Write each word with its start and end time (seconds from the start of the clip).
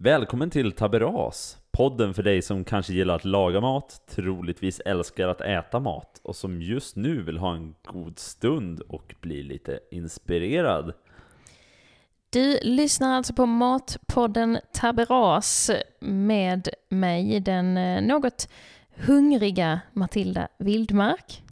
Välkommen 0.00 0.50
till 0.50 0.72
Taberas, 0.72 1.58
podden 1.70 2.14
för 2.14 2.22
dig 2.22 2.42
som 2.42 2.64
kanske 2.64 2.92
gillar 2.92 3.14
att 3.14 3.24
laga 3.24 3.60
mat, 3.60 4.02
troligtvis 4.10 4.80
älskar 4.80 5.28
att 5.28 5.40
äta 5.40 5.80
mat 5.80 6.20
och 6.22 6.36
som 6.36 6.62
just 6.62 6.96
nu 6.96 7.22
vill 7.22 7.38
ha 7.38 7.54
en 7.54 7.74
god 7.84 8.18
stund 8.18 8.80
och 8.80 9.14
bli 9.20 9.42
lite 9.42 9.80
inspirerad. 9.90 10.92
Du 12.30 12.58
lyssnar 12.62 13.16
alltså 13.16 13.34
på 13.34 13.46
Matpodden 13.46 14.58
Taberas 14.72 15.70
med 16.00 16.68
mig, 16.88 17.40
den 17.40 17.76
eh, 17.76 18.02
något 18.02 18.48
hungriga 18.96 19.80
Matilda 19.92 20.48
Vildmark. 20.58 21.42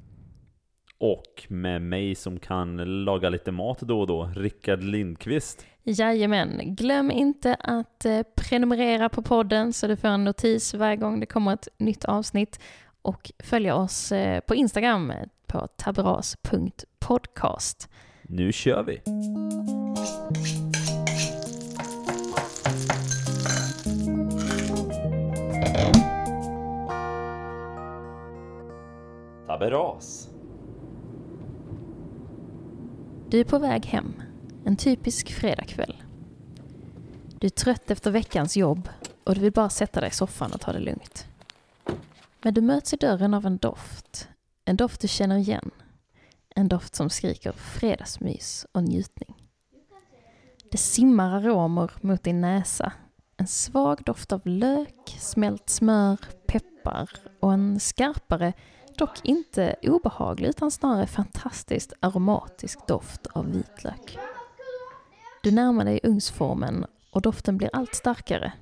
Och 0.98 1.46
med 1.48 1.82
mig 1.82 2.14
som 2.14 2.38
kan 2.38 2.76
laga 3.04 3.28
lite 3.28 3.52
mat 3.52 3.80
då 3.80 4.00
och 4.00 4.06
då, 4.06 4.32
Rickard 4.36 4.82
Lindqvist. 4.82 5.66
Jajamän, 5.84 6.74
glöm 6.74 7.10
inte 7.10 7.54
att 7.54 8.04
eh, 8.04 8.22
prenumerera 8.34 9.08
på 9.08 9.22
podden 9.22 9.72
så 9.72 9.86
du 9.86 9.96
får 9.96 10.08
en 10.08 10.24
notis 10.24 10.74
varje 10.74 10.96
gång 10.96 11.20
det 11.20 11.26
kommer 11.26 11.54
ett 11.54 11.68
nytt 11.78 12.04
avsnitt 12.04 12.60
och 13.02 13.30
följa 13.38 13.74
oss 13.74 14.12
eh, 14.12 14.40
på 14.40 14.54
Instagram 14.54 15.12
på 15.46 15.66
taberas.podcast. 15.76 17.88
Nu 18.22 18.52
kör 18.52 18.82
vi! 18.82 19.02
Taberas. 29.46 30.28
Du 33.28 33.40
är 33.40 33.44
på 33.44 33.58
väg 33.58 33.86
hem, 33.86 34.14
en 34.64 34.76
typisk 34.76 35.32
fredagkväll. 35.32 36.02
Du 37.38 37.46
är 37.46 37.50
trött 37.50 37.90
efter 37.90 38.10
veckans 38.10 38.56
jobb 38.56 38.88
och 39.24 39.34
du 39.34 39.40
vill 39.40 39.52
bara 39.52 39.68
sätta 39.68 40.00
dig 40.00 40.08
i 40.08 40.12
soffan 40.12 40.52
och 40.52 40.60
ta 40.60 40.72
det 40.72 40.78
lugnt. 40.78 41.26
Men 42.42 42.54
du 42.54 42.60
möts 42.60 42.92
i 42.92 42.96
dörren 42.96 43.34
av 43.34 43.46
en 43.46 43.56
doft. 43.56 44.28
En 44.64 44.76
doft 44.76 45.00
du 45.00 45.08
känner 45.08 45.36
igen. 45.38 45.70
En 46.54 46.68
doft 46.68 46.94
som 46.94 47.10
skriker 47.10 47.52
fredagsmys 47.52 48.66
och 48.72 48.82
njutning. 48.82 49.34
Det 50.70 50.78
simmar 50.78 51.36
aromer 51.36 51.90
mot 52.00 52.22
din 52.22 52.40
näsa. 52.40 52.92
En 53.36 53.46
svag 53.46 54.02
doft 54.04 54.32
av 54.32 54.40
lök, 54.44 55.16
smält 55.18 55.70
smör, 55.70 56.18
peppar 56.46 57.10
och 57.40 57.52
en 57.52 57.80
skarpare, 57.80 58.52
dock 58.96 59.24
inte 59.24 59.76
obehaglig 59.82 60.48
utan 60.48 60.70
snarare 60.70 61.06
fantastiskt 61.06 61.92
aromatisk 62.00 62.86
doft 62.86 63.26
av 63.26 63.52
vitlök. 63.52 64.18
Du 65.42 65.50
närmar 65.50 65.84
dig 65.84 66.00
ugnsformen 66.02 66.86
och 67.10 67.22
doften 67.22 67.56
blir 67.56 67.70
allt 67.72 67.94
starkare. 67.94 68.52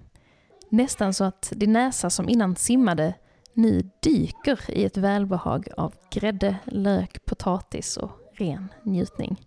Nästan 0.68 1.14
så 1.14 1.24
att 1.24 1.52
din 1.56 1.72
näsa 1.72 2.10
som 2.10 2.28
innan 2.28 2.56
simmade 2.56 3.14
nu 3.52 3.90
dyker 4.00 4.70
i 4.70 4.84
ett 4.84 4.96
välbehag 4.96 5.68
av 5.76 5.94
grädde, 6.10 6.56
lök, 6.64 7.24
potatis 7.24 7.96
och 7.96 8.10
ren 8.32 8.68
njutning. 8.82 9.46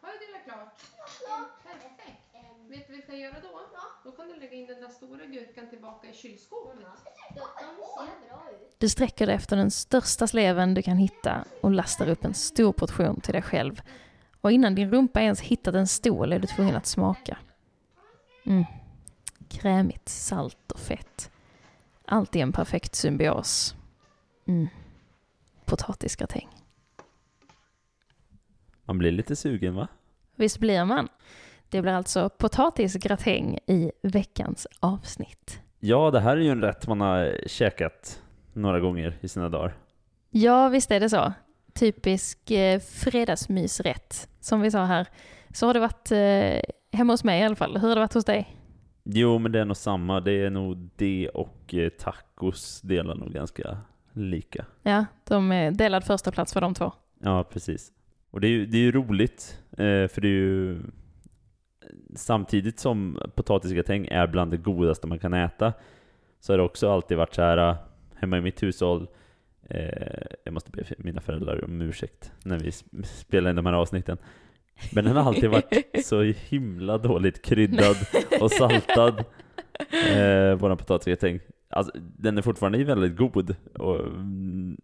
Har 0.00 0.12
du 0.12 0.26
delat 0.26 0.44
klart? 0.44 0.82
Perfekt. 1.62 2.34
Vet 2.68 2.86
du 2.86 2.92
vad 2.92 2.96
vi 2.96 3.02
ska 3.02 3.16
göra 3.16 3.34
då? 3.42 3.60
Då 4.04 4.12
kan 4.12 4.28
du 4.28 4.40
lägga 4.40 4.52
in 4.52 4.66
den 4.66 4.80
där 4.80 4.88
stora 4.88 5.26
gurkan 5.26 5.70
tillbaka 5.70 6.08
i 6.08 6.12
kylskåpet. 6.12 6.78
Du 8.78 8.88
sträcker 8.88 9.26
dig 9.26 9.34
efter 9.34 9.56
den 9.56 9.70
största 9.70 10.26
sleven 10.26 10.74
du 10.74 10.82
kan 10.82 10.96
hitta 10.96 11.44
och 11.60 11.70
lastar 11.70 12.08
upp 12.08 12.24
en 12.24 12.34
stor 12.34 12.72
portion 12.72 13.20
till 13.20 13.32
dig 13.32 13.42
själv. 13.42 13.82
Och 14.40 14.52
innan 14.52 14.74
din 14.74 14.90
rumpa 14.90 15.20
ens 15.20 15.40
hittat 15.40 15.74
en 15.74 15.86
stol 15.86 16.32
är 16.32 16.38
du 16.38 16.46
tvungen 16.46 16.76
att 16.76 16.86
smaka. 16.86 17.38
Mm. 18.46 18.64
Krämigt, 19.48 20.08
salt 20.08 20.72
och 20.72 20.80
fett. 20.80 21.30
Allt 22.04 22.36
i 22.36 22.40
en 22.40 22.52
perfekt 22.52 22.94
symbios. 22.94 23.74
Mm. 24.46 24.68
Potatisgratäng. 25.64 26.48
Man 28.84 28.98
blir 28.98 29.12
lite 29.12 29.36
sugen 29.36 29.74
va? 29.74 29.88
Visst 30.36 30.58
blir 30.58 30.84
man? 30.84 31.08
Det 31.68 31.82
blir 31.82 31.92
alltså 31.92 32.28
potatisgratäng 32.28 33.58
i 33.66 33.92
veckans 34.02 34.66
avsnitt. 34.80 35.60
Ja, 35.80 36.10
det 36.10 36.20
här 36.20 36.36
är 36.36 36.40
ju 36.40 36.50
en 36.50 36.62
rätt 36.62 36.86
man 36.86 37.00
har 37.00 37.40
käkat 37.46 38.22
några 38.52 38.80
gånger 38.80 39.18
i 39.20 39.28
sina 39.28 39.48
dagar. 39.48 39.76
Ja, 40.30 40.68
visst 40.68 40.90
är 40.90 41.00
det 41.00 41.10
så. 41.10 41.32
Typisk 41.74 42.50
eh, 42.50 42.80
fredagsmysrätt. 42.80 44.28
Som 44.40 44.60
vi 44.60 44.70
sa 44.70 44.84
här, 44.84 45.06
så 45.52 45.66
har 45.66 45.74
det 45.74 45.80
varit 45.80 46.12
eh, 46.12 46.98
hemma 46.98 47.12
hos 47.12 47.24
mig 47.24 47.40
i 47.40 47.44
alla 47.44 47.56
fall. 47.56 47.76
Hur 47.76 47.88
har 47.88 47.94
det 47.94 48.00
varit 48.00 48.14
hos 48.14 48.24
dig? 48.24 48.56
Jo, 49.04 49.38
men 49.38 49.52
det 49.52 49.60
är 49.60 49.64
nog 49.64 49.76
samma. 49.76 50.20
Det 50.20 50.32
är 50.32 50.50
nog 50.50 50.90
det 50.96 51.28
och 51.28 51.74
eh, 51.74 51.88
tacos 51.88 52.80
delar 52.80 53.14
nog 53.14 53.32
ganska 53.32 53.78
lika. 54.12 54.64
Ja, 54.82 55.04
de 55.24 55.52
är 55.52 55.70
delad 55.70 56.04
första 56.04 56.32
plats 56.32 56.52
för 56.52 56.60
de 56.60 56.74
två. 56.74 56.92
Ja, 57.22 57.44
precis. 57.44 57.92
Och 58.30 58.40
det 58.40 58.46
är 58.46 58.50
ju, 58.50 58.66
det 58.66 58.78
är 58.78 58.82
ju 58.82 58.92
roligt, 58.92 59.58
eh, 59.70 60.08
för 60.08 60.20
det 60.20 60.28
är 60.28 60.32
ju 60.32 60.82
samtidigt 62.14 62.78
som 62.78 63.18
potatisgratäng 63.34 64.06
är 64.06 64.26
bland 64.26 64.50
det 64.50 64.56
godaste 64.56 65.06
man 65.06 65.18
kan 65.18 65.34
äta, 65.34 65.72
så 66.40 66.52
har 66.52 66.58
det 66.58 66.64
också 66.64 66.92
alltid 66.92 67.16
varit 67.16 67.34
så 67.34 67.42
här 67.42 67.70
eh, 67.70 67.76
hemma 68.14 68.38
i 68.38 68.40
mitt 68.40 68.62
hushåll, 68.62 69.02
eh, 69.02 69.08
jag 70.44 70.54
måste 70.54 70.70
be 70.70 70.84
mina 70.98 71.20
föräldrar 71.20 71.64
om 71.64 71.82
ursäkt 71.82 72.32
när 72.44 72.58
vi 72.58 72.70
sp- 72.70 73.02
spelar 73.02 73.50
in 73.50 73.56
de 73.56 73.66
här 73.66 73.72
avsnitten, 73.72 74.18
men 74.92 75.04
den 75.04 75.16
har 75.16 75.24
alltid 75.24 75.50
varit 75.50 75.86
så 76.04 76.22
himla 76.22 76.98
dåligt 76.98 77.42
kryddad 77.42 77.96
och 78.40 78.50
saltad, 78.50 79.24
eh, 80.14 80.54
våran 80.54 80.76
potatisgratäng. 80.76 81.40
Alltså, 81.68 81.92
den 81.96 82.38
är 82.38 82.42
fortfarande 82.42 82.84
väldigt 82.84 83.16
god, 83.16 83.56
och, 83.74 84.00
mm, 84.00 84.76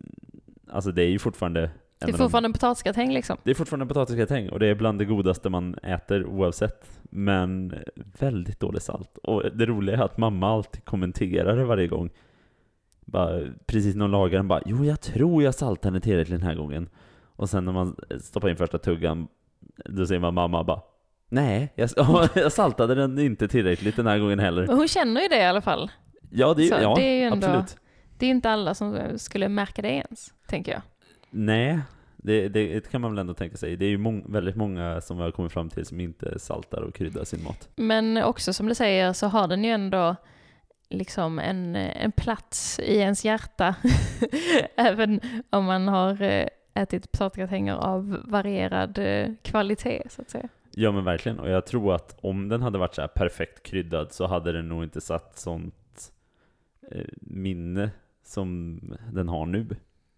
alltså 0.69 0.93
det 0.93 1.03
är 1.03 1.09
ju 1.09 1.19
fortfarande 1.19 1.61
Det 1.61 1.71
en 2.09 2.15
är 2.15 2.19
fortfarande 2.19 2.47
en 2.47 2.53
potatisgratäng 2.53 3.13
liksom. 3.13 3.37
det 3.45 3.51
är 3.51 3.55
fortfarande 3.55 3.87
potatisgratäng 3.87 4.49
och 4.49 4.59
det 4.59 4.67
är 4.67 4.75
bland 4.75 4.99
det 4.99 5.05
godaste 5.05 5.49
man 5.51 5.75
äter 5.75 6.27
oavsett. 6.27 7.01
Men 7.11 7.75
väldigt 8.19 8.61
dåligt 8.61 8.83
salt. 8.83 9.19
Och 9.19 9.43
det 9.55 9.67
roliga 9.67 9.97
är 9.97 10.03
att 10.03 10.19
mamma 10.19 10.49
alltid 10.49 10.85
kommenterar 10.85 11.57
det 11.57 11.65
varje 11.65 11.87
gång. 11.87 12.11
Bara, 13.07 13.41
precis 13.67 13.95
när 13.95 14.03
hon 14.05 14.11
lagar 14.11 14.39
den 14.39 14.49
bara 14.49 14.63
Jo, 14.67 14.85
jag 14.85 15.01
tror 15.01 15.43
jag 15.43 15.55
saltade 15.55 15.95
den 15.95 16.03
tillräckligt 16.03 16.41
den 16.41 16.49
här 16.49 16.55
gången. 16.55 16.89
Och 17.37 17.51
sen 17.51 17.65
när 17.65 17.73
man 17.73 17.97
stoppar 18.21 18.49
in 18.49 18.57
första 18.57 18.79
tuggan, 18.79 19.29
då 19.85 20.07
säger 20.07 20.21
man 20.21 20.35
mamma 20.35 20.65
bara 20.65 20.81
Nej, 21.29 21.73
jag, 21.75 21.91
jag 22.35 22.53
saltade 22.53 22.95
den 22.95 23.19
inte 23.19 23.49
tillräckligt 23.49 23.97
den 23.97 24.07
här 24.07 24.19
gången 24.19 24.39
heller. 24.39 24.67
Men 24.67 24.77
hon 24.77 24.89
känner 24.89 25.21
ju 25.21 25.29
det 25.29 25.39
i 25.39 25.45
alla 25.45 25.61
fall. 25.61 25.91
Ja, 26.31 26.55
det 26.55 26.69
Så 26.69 26.75
ja, 26.83 26.95
det 26.95 27.03
är 27.03 27.17
ju 27.17 27.23
ändå- 27.23 27.47
absolut. 27.47 27.77
Det 28.19 28.27
är 28.27 28.31
inte 28.31 28.51
alla 28.51 28.75
som 28.75 28.99
skulle 29.17 29.49
märka 29.49 29.83
det 29.83 29.89
ens, 29.93 30.35
tänker 30.49 30.73
jag. 30.73 30.83
Nej, 31.31 31.81
det, 32.17 32.49
det, 32.49 32.75
det 32.75 32.91
kan 32.91 33.01
man 33.01 33.11
väl 33.11 33.19
ändå 33.19 33.35
tänka 33.35 33.57
sig. 33.57 33.77
Det 33.77 33.85
är 33.85 33.89
ju 33.89 33.99
mång, 33.99 34.33
väldigt 34.33 34.57
många 34.57 35.01
som 35.01 35.17
vi 35.17 35.23
har 35.23 35.31
kommit 35.31 35.53
fram 35.53 35.71
till 35.71 35.87
som 35.87 36.01
inte 36.01 36.39
saltar 36.39 36.81
och 36.83 36.95
kryddar 36.95 37.25
sin 37.25 37.45
mat. 37.45 37.69
Men 37.77 38.17
också 38.17 38.53
som 38.53 38.67
du 38.67 38.75
säger 38.75 39.13
så 39.13 39.27
har 39.27 39.49
den 39.49 39.65
ju 39.65 39.71
ändå 39.71 40.17
liksom 40.89 41.39
en, 41.39 41.77
en 41.77 42.13
plats 42.13 42.79
i 42.79 42.97
ens 42.97 43.25
hjärta. 43.25 43.75
Även 44.77 45.21
om 45.51 45.65
man 45.65 45.89
har 45.89 46.23
eh, 46.23 46.47
ätit 46.75 47.13
potatisgratänger 47.13 47.75
av 47.75 48.23
varierad 48.25 48.99
eh, 48.99 49.29
kvalitet 49.43 50.03
så 50.11 50.23
att 50.23 50.31
säga. 50.31 50.49
Ja 50.71 50.93
men 50.93 51.05
verkligen, 51.05 51.39
och 51.39 51.51
jag 51.51 51.67
tror 51.67 51.95
att 51.95 52.19
om 52.21 52.49
den 52.49 52.63
hade 52.63 52.79
varit 52.79 52.95
så 52.95 53.01
här 53.01 53.09
perfekt 53.09 53.63
kryddad 53.63 54.13
så 54.13 54.27
hade 54.27 54.53
den 54.53 54.69
nog 54.69 54.85
inte 54.85 55.01
satt 55.01 55.39
sånt 55.39 56.13
eh, 56.91 57.05
minne 57.21 57.91
som 58.25 58.81
den 59.13 59.29
har 59.29 59.47
nu. 59.47 59.67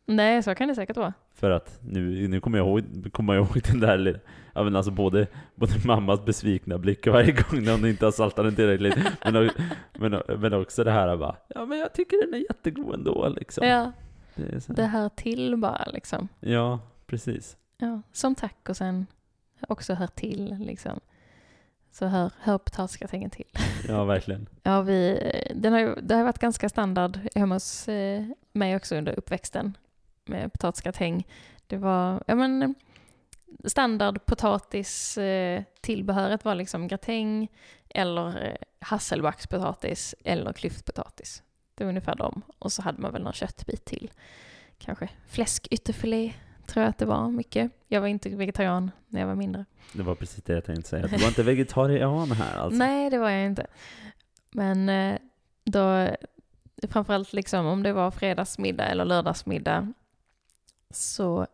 Nej, 0.08 0.42
så 0.42 0.54
kan 0.54 0.68
det 0.68 0.74
säkert 0.74 0.96
vara. 0.96 1.12
För 1.34 1.50
att 1.50 1.78
nu, 1.82 2.28
nu 2.28 2.40
kommer 2.40 2.58
jag 2.58 2.66
ihåg, 2.66 3.12
kommer 3.12 3.34
jag 3.34 3.44
ihåg 3.46 3.60
den 3.70 3.80
där, 3.80 3.98
lilla- 3.98 4.18
ja 4.54 4.62
men 4.64 4.76
alltså 4.76 4.90
både, 4.90 5.26
både 5.54 5.72
mammas 5.84 6.24
besvikna 6.24 6.78
blick 6.78 7.06
varje 7.06 7.32
gång 7.32 7.62
när 7.64 7.72
hon 7.72 7.86
inte 7.86 8.04
har 8.04 8.12
saltat 8.12 8.44
den 8.44 8.54
tillräckligt, 8.54 8.96
men, 9.24 9.50
men, 9.98 10.22
men 10.40 10.52
också 10.52 10.84
det 10.84 10.90
här 10.90 11.16
bara, 11.16 11.36
ja 11.48 11.66
men 11.66 11.78
jag 11.78 11.92
tycker 11.92 12.26
den 12.26 12.34
är 12.34 12.38
jättegod 12.38 12.94
ändå 12.94 13.28
liksom. 13.28 13.66
Ja, 13.66 13.92
Det 14.34 14.66
det 14.68 14.84
här. 14.86 15.08
till 15.08 15.56
bara 15.56 15.84
liksom. 15.92 16.28
ja 16.40 16.78
precis. 17.06 17.56
Ja, 17.78 18.02
som 18.12 18.34
tacosen 18.34 19.06
också 19.68 19.94
hör 19.94 20.06
till 20.06 20.56
liksom. 20.60 21.00
Så 21.90 22.06
hör, 22.06 22.30
hör 22.40 22.58
potatisgratängen 22.58 23.30
till. 23.30 23.46
Ja 23.88 24.04
verkligen. 24.04 24.48
Ja, 24.62 24.82
vi, 24.82 25.20
den 25.54 25.72
har, 25.72 25.98
det 26.02 26.14
har 26.14 26.24
varit 26.24 26.38
ganska 26.38 26.68
standard 26.68 27.18
hemma 27.34 27.54
hos 27.54 27.88
eh, 27.88 28.24
mig 28.52 28.76
också 28.76 28.96
under 28.96 29.18
uppväxten 29.18 29.76
med 30.28 30.52
potatisgratäng. 30.52 31.26
Det 31.66 31.76
var, 31.76 32.22
ja 32.26 32.34
men 32.34 32.74
standard 33.64 34.26
potatis 34.26 35.18
eh, 35.18 35.62
tillbehöret 35.80 36.44
var 36.44 36.54
liksom 36.54 36.88
gratäng 36.88 37.48
eller 37.88 38.46
eh, 38.46 38.56
hasselbackspotatis 38.80 40.14
eller 40.24 40.52
klyftpotatis. 40.52 41.42
Det 41.74 41.84
var 41.84 41.88
ungefär 41.88 42.14
dem. 42.14 42.42
Och 42.58 42.72
så 42.72 42.82
hade 42.82 43.00
man 43.00 43.12
väl 43.12 43.22
någon 43.22 43.32
köttbit 43.32 43.84
till. 43.84 44.10
Kanske 44.78 45.08
fläskytterfilé 45.28 46.32
tror 46.66 46.82
jag 46.82 46.90
att 46.90 46.98
det 46.98 47.06
var 47.06 47.28
mycket. 47.28 47.72
Jag 47.88 48.00
var 48.00 48.08
inte 48.08 48.28
vegetarian 48.28 48.90
när 49.06 49.20
jag 49.20 49.26
var 49.26 49.34
mindre. 49.34 49.64
Det 49.92 50.02
var 50.02 50.14
precis 50.14 50.44
det 50.44 50.52
jag 50.52 50.64
tänkte 50.64 50.88
säga. 50.88 51.06
Du 51.06 51.16
var 51.16 51.28
inte 51.28 51.42
vegetarian 51.42 52.32
här 52.32 52.58
alltså? 52.58 52.78
Nej, 52.78 53.10
det 53.10 53.18
var 53.18 53.30
jag 53.30 53.46
inte. 53.46 53.66
Men 54.52 54.88
eh, 54.88 55.18
då, 55.64 56.08
framförallt 56.88 57.32
liksom 57.32 57.66
om 57.66 57.82
det 57.82 57.92
var 57.92 58.10
fredagsmiddag 58.10 58.86
eller 58.86 59.04
lördagsmiddag 59.04 59.92
så 60.90 61.46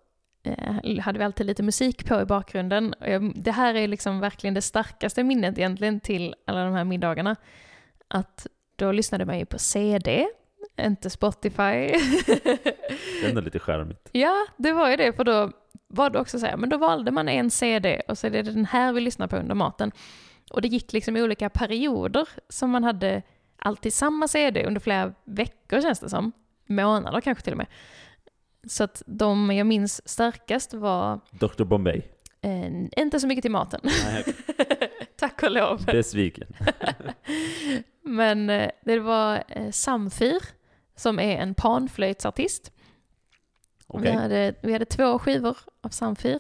eh, 0.42 1.00
hade 1.00 1.18
vi 1.18 1.24
alltid 1.24 1.46
lite 1.46 1.62
musik 1.62 2.06
på 2.06 2.20
i 2.20 2.24
bakgrunden. 2.24 2.94
Och 3.00 3.08
jag, 3.08 3.32
det 3.36 3.52
här 3.52 3.74
är 3.74 3.88
liksom 3.88 4.20
verkligen 4.20 4.54
det 4.54 4.62
starkaste 4.62 5.24
minnet 5.24 5.58
egentligen 5.58 6.00
till 6.00 6.34
alla 6.46 6.64
de 6.64 6.74
här 6.74 6.84
middagarna. 6.84 7.36
Att 8.08 8.46
då 8.76 8.92
lyssnade 8.92 9.24
man 9.24 9.38
ju 9.38 9.46
på 9.46 9.58
CD, 9.58 10.26
inte 10.80 11.10
Spotify. 11.10 11.52
Det 13.20 13.24
är 13.24 13.28
ändå 13.28 13.40
lite 13.40 13.58
charmigt. 13.58 14.08
ja, 14.12 14.46
det 14.56 14.72
var 14.72 14.90
ju 14.90 14.96
det, 14.96 15.12
för 15.12 15.24
då 15.24 15.52
var 15.88 16.10
det 16.10 16.18
också 16.18 16.38
så 16.38 16.46
här, 16.46 16.56
men 16.56 16.68
då 16.68 16.78
valde 16.78 17.10
man 17.10 17.28
en 17.28 17.50
CD 17.50 18.02
och 18.08 18.18
så 18.18 18.26
är 18.26 18.30
det 18.30 18.42
den 18.42 18.64
här 18.64 18.92
vi 18.92 19.00
lyssnar 19.00 19.26
på 19.26 19.36
under 19.36 19.54
maten. 19.54 19.92
Och 20.50 20.62
det 20.62 20.68
gick 20.68 20.92
liksom 20.92 21.16
i 21.16 21.22
olika 21.22 21.50
perioder 21.50 22.28
som 22.48 22.70
man 22.70 22.84
hade 22.84 23.22
alltid 23.56 23.94
samma 23.94 24.28
CD 24.28 24.66
under 24.66 24.80
flera 24.80 25.14
veckor 25.24 25.80
känns 25.80 26.00
det 26.00 26.08
som. 26.08 26.32
Månader 26.66 27.20
kanske 27.20 27.44
till 27.44 27.52
och 27.52 27.56
med. 27.56 27.66
Så 28.66 28.84
att 28.84 29.02
de 29.06 29.50
jag 29.50 29.66
minns 29.66 30.08
starkast 30.08 30.74
var 30.74 31.20
Dr 31.30 31.64
Bombay? 31.64 32.02
eh, 32.40 32.66
inte 32.96 33.20
så 33.20 33.26
mycket 33.26 33.42
till 33.42 33.50
maten. 33.50 33.80
Tack 35.16 35.42
och 35.42 35.50
lov. 35.50 35.84
besviken. 35.84 36.48
Men 38.02 38.50
eh, 38.50 38.70
det 38.84 38.98
var 38.98 39.44
eh, 39.48 39.70
Samfir 39.70 40.42
som 40.96 41.18
är 41.18 41.36
en 41.38 41.54
panflöjtsartist. 41.54 42.72
Okej. 43.86 44.10
Vi, 44.12 44.16
hade, 44.18 44.54
vi 44.62 44.72
hade 44.72 44.84
två 44.84 45.18
skivor 45.18 45.56
av 45.80 45.88
Samfir. 45.88 46.38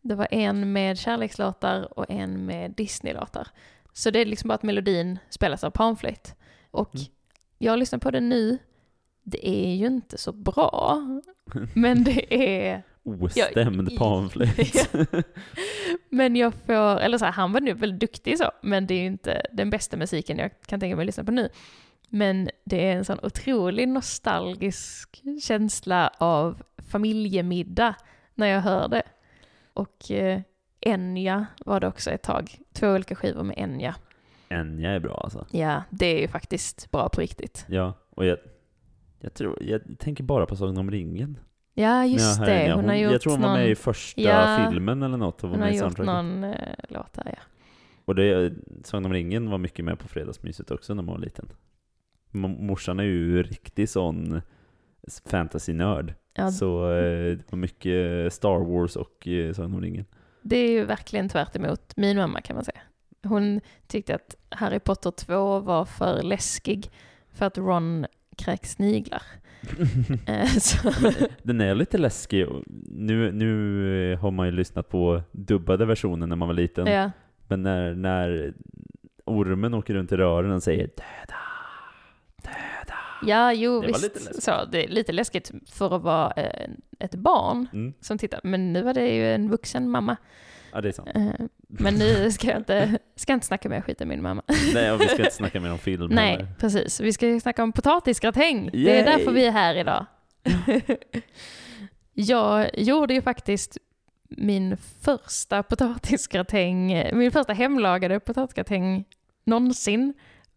Det 0.00 0.14
var 0.14 0.28
en 0.30 0.72
med 0.72 0.98
kärlekslåtar 0.98 1.98
och 1.98 2.10
en 2.10 2.46
med 2.46 2.70
Disneylåtar. 2.70 3.48
Så 3.92 4.10
det 4.10 4.18
är 4.20 4.26
liksom 4.26 4.48
bara 4.48 4.54
att 4.54 4.62
melodin 4.62 5.18
spelas 5.30 5.64
av 5.64 5.70
panflöjt. 5.70 6.34
Och 6.70 6.94
Mm. 6.94 7.06
jag 7.58 7.78
lyssnar 7.78 7.98
på 7.98 8.10
den 8.10 8.28
nu. 8.28 8.58
Det 9.28 9.48
är 9.48 9.74
ju 9.74 9.86
inte 9.86 10.18
så 10.18 10.32
bra. 10.32 11.02
Men 11.74 12.04
det 12.04 12.34
är... 12.34 12.82
Ostämd 13.02 13.96
panflöjt. 13.98 14.90
Men 16.10 16.36
jag 16.36 16.54
får, 16.54 17.00
eller 17.00 17.18
så 17.18 17.24
här, 17.24 17.32
han 17.32 17.52
var 17.52 17.60
nu 17.60 17.74
väldigt 17.74 18.00
duktig 18.00 18.38
så, 18.38 18.50
men 18.62 18.86
det 18.86 18.94
är 18.94 19.00
ju 19.00 19.06
inte 19.06 19.42
den 19.52 19.70
bästa 19.70 19.96
musiken 19.96 20.38
jag 20.38 20.50
kan 20.66 20.80
tänka 20.80 20.96
mig 20.96 21.02
att 21.02 21.06
lyssna 21.06 21.24
på 21.24 21.30
nu. 21.30 21.48
Men 22.08 22.50
det 22.64 22.88
är 22.88 22.96
en 22.96 23.04
sån 23.04 23.18
otrolig 23.22 23.88
nostalgisk 23.88 25.22
känsla 25.42 26.12
av 26.18 26.62
familjemiddag 26.76 27.94
när 28.34 28.46
jag 28.46 28.60
hör 28.60 28.88
det. 28.88 29.02
Och 29.72 30.10
eh, 30.10 30.40
Enya 30.80 31.46
var 31.58 31.80
det 31.80 31.86
också 31.86 32.10
ett 32.10 32.22
tag, 32.22 32.58
två 32.72 32.88
olika 32.88 33.14
skivor 33.14 33.42
med 33.42 33.58
Enya. 33.58 33.94
Enya 34.48 34.90
är 34.90 35.00
bra 35.00 35.20
alltså. 35.24 35.46
Ja, 35.50 35.82
det 35.90 36.06
är 36.06 36.20
ju 36.20 36.28
faktiskt 36.28 36.90
bra 36.90 37.08
på 37.08 37.20
riktigt. 37.20 37.64
Ja, 37.68 37.94
och 38.10 38.26
jag, 38.26 38.38
jag, 39.26 39.34
tror, 39.34 39.58
jag 39.62 39.98
tänker 39.98 40.24
bara 40.24 40.46
på 40.46 40.56
Sagan 40.56 40.78
om 40.78 40.90
ringen. 40.90 41.38
Ja, 41.74 42.04
just 42.04 42.40
det. 42.40 42.62
Enya. 42.62 42.74
Hon, 42.74 42.84
har 42.88 42.94
gjort 42.94 43.12
Jag 43.12 43.20
tror 43.20 43.32
hon 43.32 43.42
var 43.42 43.54
med 43.54 43.70
i 43.70 43.74
första 43.74 44.20
Ja, 44.20 44.68
filmen 44.70 45.02
eller 45.02 45.16
något. 45.16 45.40
hon 45.40 45.50
med 45.50 45.60
har 45.60 45.70
gjort 45.70 45.98
någon 45.98 46.44
eh, 46.44 46.74
låt 46.88 47.12
där, 47.12 47.24
ja. 47.26 47.42
Och 48.04 48.14
det, 48.14 48.52
Sagan 48.84 49.04
om 49.04 49.12
ringen 49.12 49.50
var 49.50 49.58
mycket 49.58 49.84
med 49.84 49.98
på 49.98 50.08
fredagsmyset 50.08 50.70
också 50.70 50.94
när 50.94 51.02
man 51.02 51.14
var 51.14 51.20
liten. 51.20 51.48
Morsan 52.30 53.00
är 53.00 53.04
ju 53.04 53.42
riktig 53.42 53.88
sån 53.88 54.42
fantasy-nörd. 55.24 56.14
ja 56.34 56.50
Så 56.50 56.90
eh, 56.90 57.36
det 57.36 57.52
var 57.52 57.58
mycket 57.58 58.32
Star 58.32 58.58
Wars 58.58 58.96
och 58.96 59.28
eh, 59.28 59.52
Sagan 59.52 59.74
om 59.74 59.80
ringen. 59.80 60.04
Det 60.42 60.56
är 60.56 60.70
ju 60.70 60.84
verkligen 60.84 61.28
tvärt 61.28 61.56
emot 61.56 61.92
min 61.96 62.16
mamma 62.16 62.40
kan 62.40 62.56
man 62.56 62.64
säga. 62.64 62.80
Hon 63.22 63.60
tyckte 63.86 64.14
att 64.14 64.34
Harry 64.48 64.78
Potter 64.78 65.10
2 65.10 65.60
var 65.60 65.84
för 65.84 66.22
läskig 66.22 66.90
för 67.32 67.46
att 67.46 67.58
Ron 67.58 68.06
kräks 68.36 68.72
sniglar. 68.72 69.22
Eh, 70.26 70.48
Den 71.42 71.60
är 71.60 71.74
lite 71.74 71.98
läskig. 71.98 72.46
Nu, 72.90 73.32
nu 73.32 74.16
har 74.16 74.30
man 74.30 74.46
ju 74.46 74.52
lyssnat 74.52 74.88
på 74.88 75.22
dubbade 75.32 75.84
versionen 75.84 76.28
när 76.28 76.36
man 76.36 76.48
var 76.48 76.54
liten. 76.54 76.86
ja, 76.86 77.10
Men 77.48 77.62
när, 77.62 77.94
när 77.94 78.54
ormen 79.24 79.74
åker 79.74 79.94
runt 79.94 80.12
i 80.12 80.16
rören 80.16 80.50
och 80.50 80.62
säger 80.62 80.86
döda, 80.86 81.38
döda. 82.42 82.94
ja, 83.22 83.52
jo 83.52 83.80
Det 83.80 83.86
visst. 83.86 84.42
så, 84.42 84.64
det 84.72 84.84
är 84.84 84.88
lite 84.88 85.12
läskigt 85.12 85.52
för 85.66 85.96
att 85.96 86.02
vara 86.02 86.32
eh, 86.36 86.68
ett 86.98 87.14
barn 87.14 87.66
Mm. 87.72 87.92
som 88.00 88.18
tittar. 88.18 88.40
Men 88.44 88.72
nu 88.72 88.82
var 88.82 88.94
det 88.94 89.08
ju 89.14 89.32
en 89.34 89.50
vuxen 89.50 89.90
mamma. 89.90 90.16
Ja, 90.72 90.80
det 90.80 90.88
är 90.88 90.92
sant. 90.92 91.08
Eh, 91.14 91.46
men 91.68 91.94
nu 91.94 92.30
ska 92.32 92.46
jag 92.46 92.56
inte, 92.56 92.98
ska 93.16 93.32
inte 93.32 93.46
snacka 93.46 93.68
mer 93.68 93.80
skit 93.80 94.00
om 94.00 94.08
min 94.08 94.22
mamma. 94.22 94.42
Nej, 94.74 94.92
och 94.92 95.00
vi 95.00 95.08
ska 95.08 95.18
inte 95.18 95.30
snacka 95.34 95.60
mer 95.60 95.72
om 95.72 95.78
film 95.78 96.08
Nej, 96.10 96.30
heller. 96.30 96.48
precis. 96.58 97.00
Vi 97.00 97.12
ska 97.12 97.40
snacka 97.40 97.62
om 97.62 97.72
potatisgratäng. 97.72 98.70
Det 98.72 98.90
är 98.90 98.94
Yay! 98.94 99.04
därför 99.04 99.32
vi 99.32 99.46
är 99.46 99.52
här 99.52 99.74
idag. 99.74 100.06
jag 102.12 102.78
gjorde 102.78 103.14
ju 103.14 103.22
faktiskt 103.22 103.78
min 104.28 104.76
första 105.00 105.62
potatisgratäng, 105.62 106.86
min 107.12 107.32
första 107.32 107.52
hemlagade 107.52 108.20
potatisgratäng 108.20 109.04
någonsin, 109.44 110.14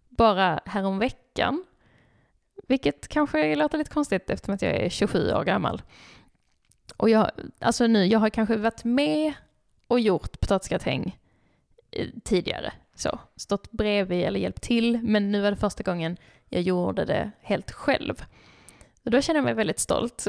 bara 0.10 0.60
häromveckan. 0.66 1.66
Vilket 2.68 3.08
kanske 3.08 3.56
låter 3.56 3.78
lite 3.78 3.90
konstigt 3.92 4.30
eftersom 4.30 4.56
att 4.56 4.62
jag 4.62 4.72
är 4.76 4.90
27 4.90 5.32
år 5.34 5.44
gammal. 5.44 5.82
Och 6.98 7.10
jag, 7.10 7.32
alltså 7.60 7.88
nu, 7.88 8.06
jag 8.06 8.20
har 8.20 8.30
kanske 8.30 8.58
varit 8.58 8.84
med 8.84 9.34
och 9.90 10.00
gjort 10.00 10.40
potatisgratäng 10.40 11.18
tidigare. 12.24 12.74
Så, 12.96 13.20
stått 13.36 13.72
bredvid 13.72 14.24
eller 14.24 14.40
hjälpt 14.40 14.62
till, 14.62 15.00
men 15.04 15.32
nu 15.32 15.42
var 15.42 15.52
det 15.52 15.58
första 15.58 15.84
gången 15.84 16.18
jag 16.50 16.62
gjorde 16.62 17.06
det 17.06 17.32
helt 17.42 17.72
själv. 17.72 18.24
Och 19.06 19.12
då 19.12 19.22
kände 19.22 19.38
jag 19.38 19.46
mig 19.46 19.54
väldigt 19.54 19.80
stolt. 19.80 20.28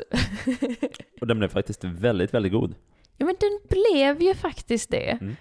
Och 1.21 1.27
den 1.27 1.39
blev 1.39 1.49
faktiskt 1.49 1.85
väldigt, 1.85 2.35
väldigt 2.35 2.53
god. 2.53 2.75
ja 3.17 3.27
men 3.27 3.35
den 3.41 3.61
blev 3.69 4.23
ju 4.23 4.35
faktiskt 4.35 4.91
det. 4.91 5.19
Mm. 5.21 5.37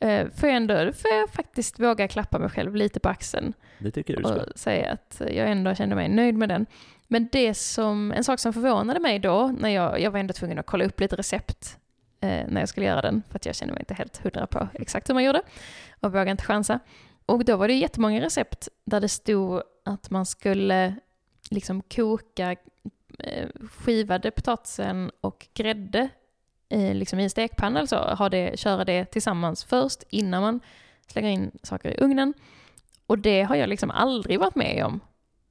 Eh, 0.00 0.30
Får 0.34 0.48
jag 0.48 0.56
ändå, 0.56 0.74
får 0.92 1.10
jag 1.10 1.30
faktiskt 1.30 1.80
våga 1.80 2.08
klappa 2.08 2.38
mig 2.38 2.48
själv 2.50 2.74
lite 2.76 3.00
på 3.00 3.08
axeln 3.08 3.52
Det 3.78 3.90
tycker 3.90 4.14
jag 4.14 4.22
du 4.22 4.28
ska. 4.28 4.42
och 4.42 4.58
säga 4.58 4.92
att 4.92 5.20
jag 5.20 5.50
ändå 5.50 5.74
kände 5.74 5.94
mig 5.94 6.08
nöjd 6.08 6.34
med 6.34 6.48
den. 6.48 6.66
Men 7.08 7.28
det 7.32 7.54
som, 7.54 8.12
en 8.12 8.24
sak 8.24 8.40
som 8.40 8.52
förvånade 8.52 9.00
mig 9.00 9.18
då, 9.18 9.54
när 9.58 9.68
jag, 9.68 10.00
jag 10.00 10.10
var 10.10 10.18
ändå 10.20 10.32
tvungen 10.32 10.58
att 10.58 10.66
kolla 10.66 10.84
upp 10.84 11.00
lite 11.00 11.16
recept 11.16 11.78
eh, 12.22 12.46
när 12.48 12.60
jag 12.60 12.68
skulle 12.68 12.86
göra 12.86 13.00
den, 13.00 13.22
för 13.28 13.36
att 13.36 13.46
jag 13.46 13.54
kände 13.54 13.74
mig 13.74 13.80
inte 13.82 13.94
helt 13.94 14.16
hundra 14.16 14.46
på 14.46 14.68
exakt 14.74 15.08
hur 15.08 15.14
man 15.14 15.24
gjorde 15.24 15.42
och 16.00 16.12
vågade 16.12 16.30
inte 16.30 16.44
chansa. 16.44 16.80
Och 17.26 17.44
då 17.44 17.56
var 17.56 17.68
det 17.68 17.74
jättemånga 17.74 18.20
recept 18.20 18.68
där 18.84 19.00
det 19.00 19.08
stod 19.08 19.62
att 19.84 20.10
man 20.10 20.26
skulle 20.26 20.94
liksom 21.50 21.82
koka 21.82 22.56
eh, 23.18 23.48
skivade 23.70 24.30
potatisen 24.30 25.10
och 25.20 25.46
grädde 25.54 26.08
eh, 26.68 26.94
liksom 26.94 27.18
i 27.18 27.22
en 27.22 27.30
stekpanna 27.30 27.80
alltså 27.80 27.96
ha 27.96 28.28
det, 28.28 28.58
köra 28.58 28.84
det 28.84 29.04
tillsammans 29.04 29.64
först 29.64 30.02
innan 30.08 30.42
man 30.42 30.60
slänger 31.06 31.30
in 31.30 31.50
saker 31.62 31.90
i 31.90 32.04
ugnen. 32.04 32.34
Och 33.06 33.18
det 33.18 33.42
har 33.42 33.56
jag 33.56 33.68
liksom 33.68 33.90
aldrig 33.90 34.40
varit 34.40 34.54
med 34.54 34.84
om 34.84 35.00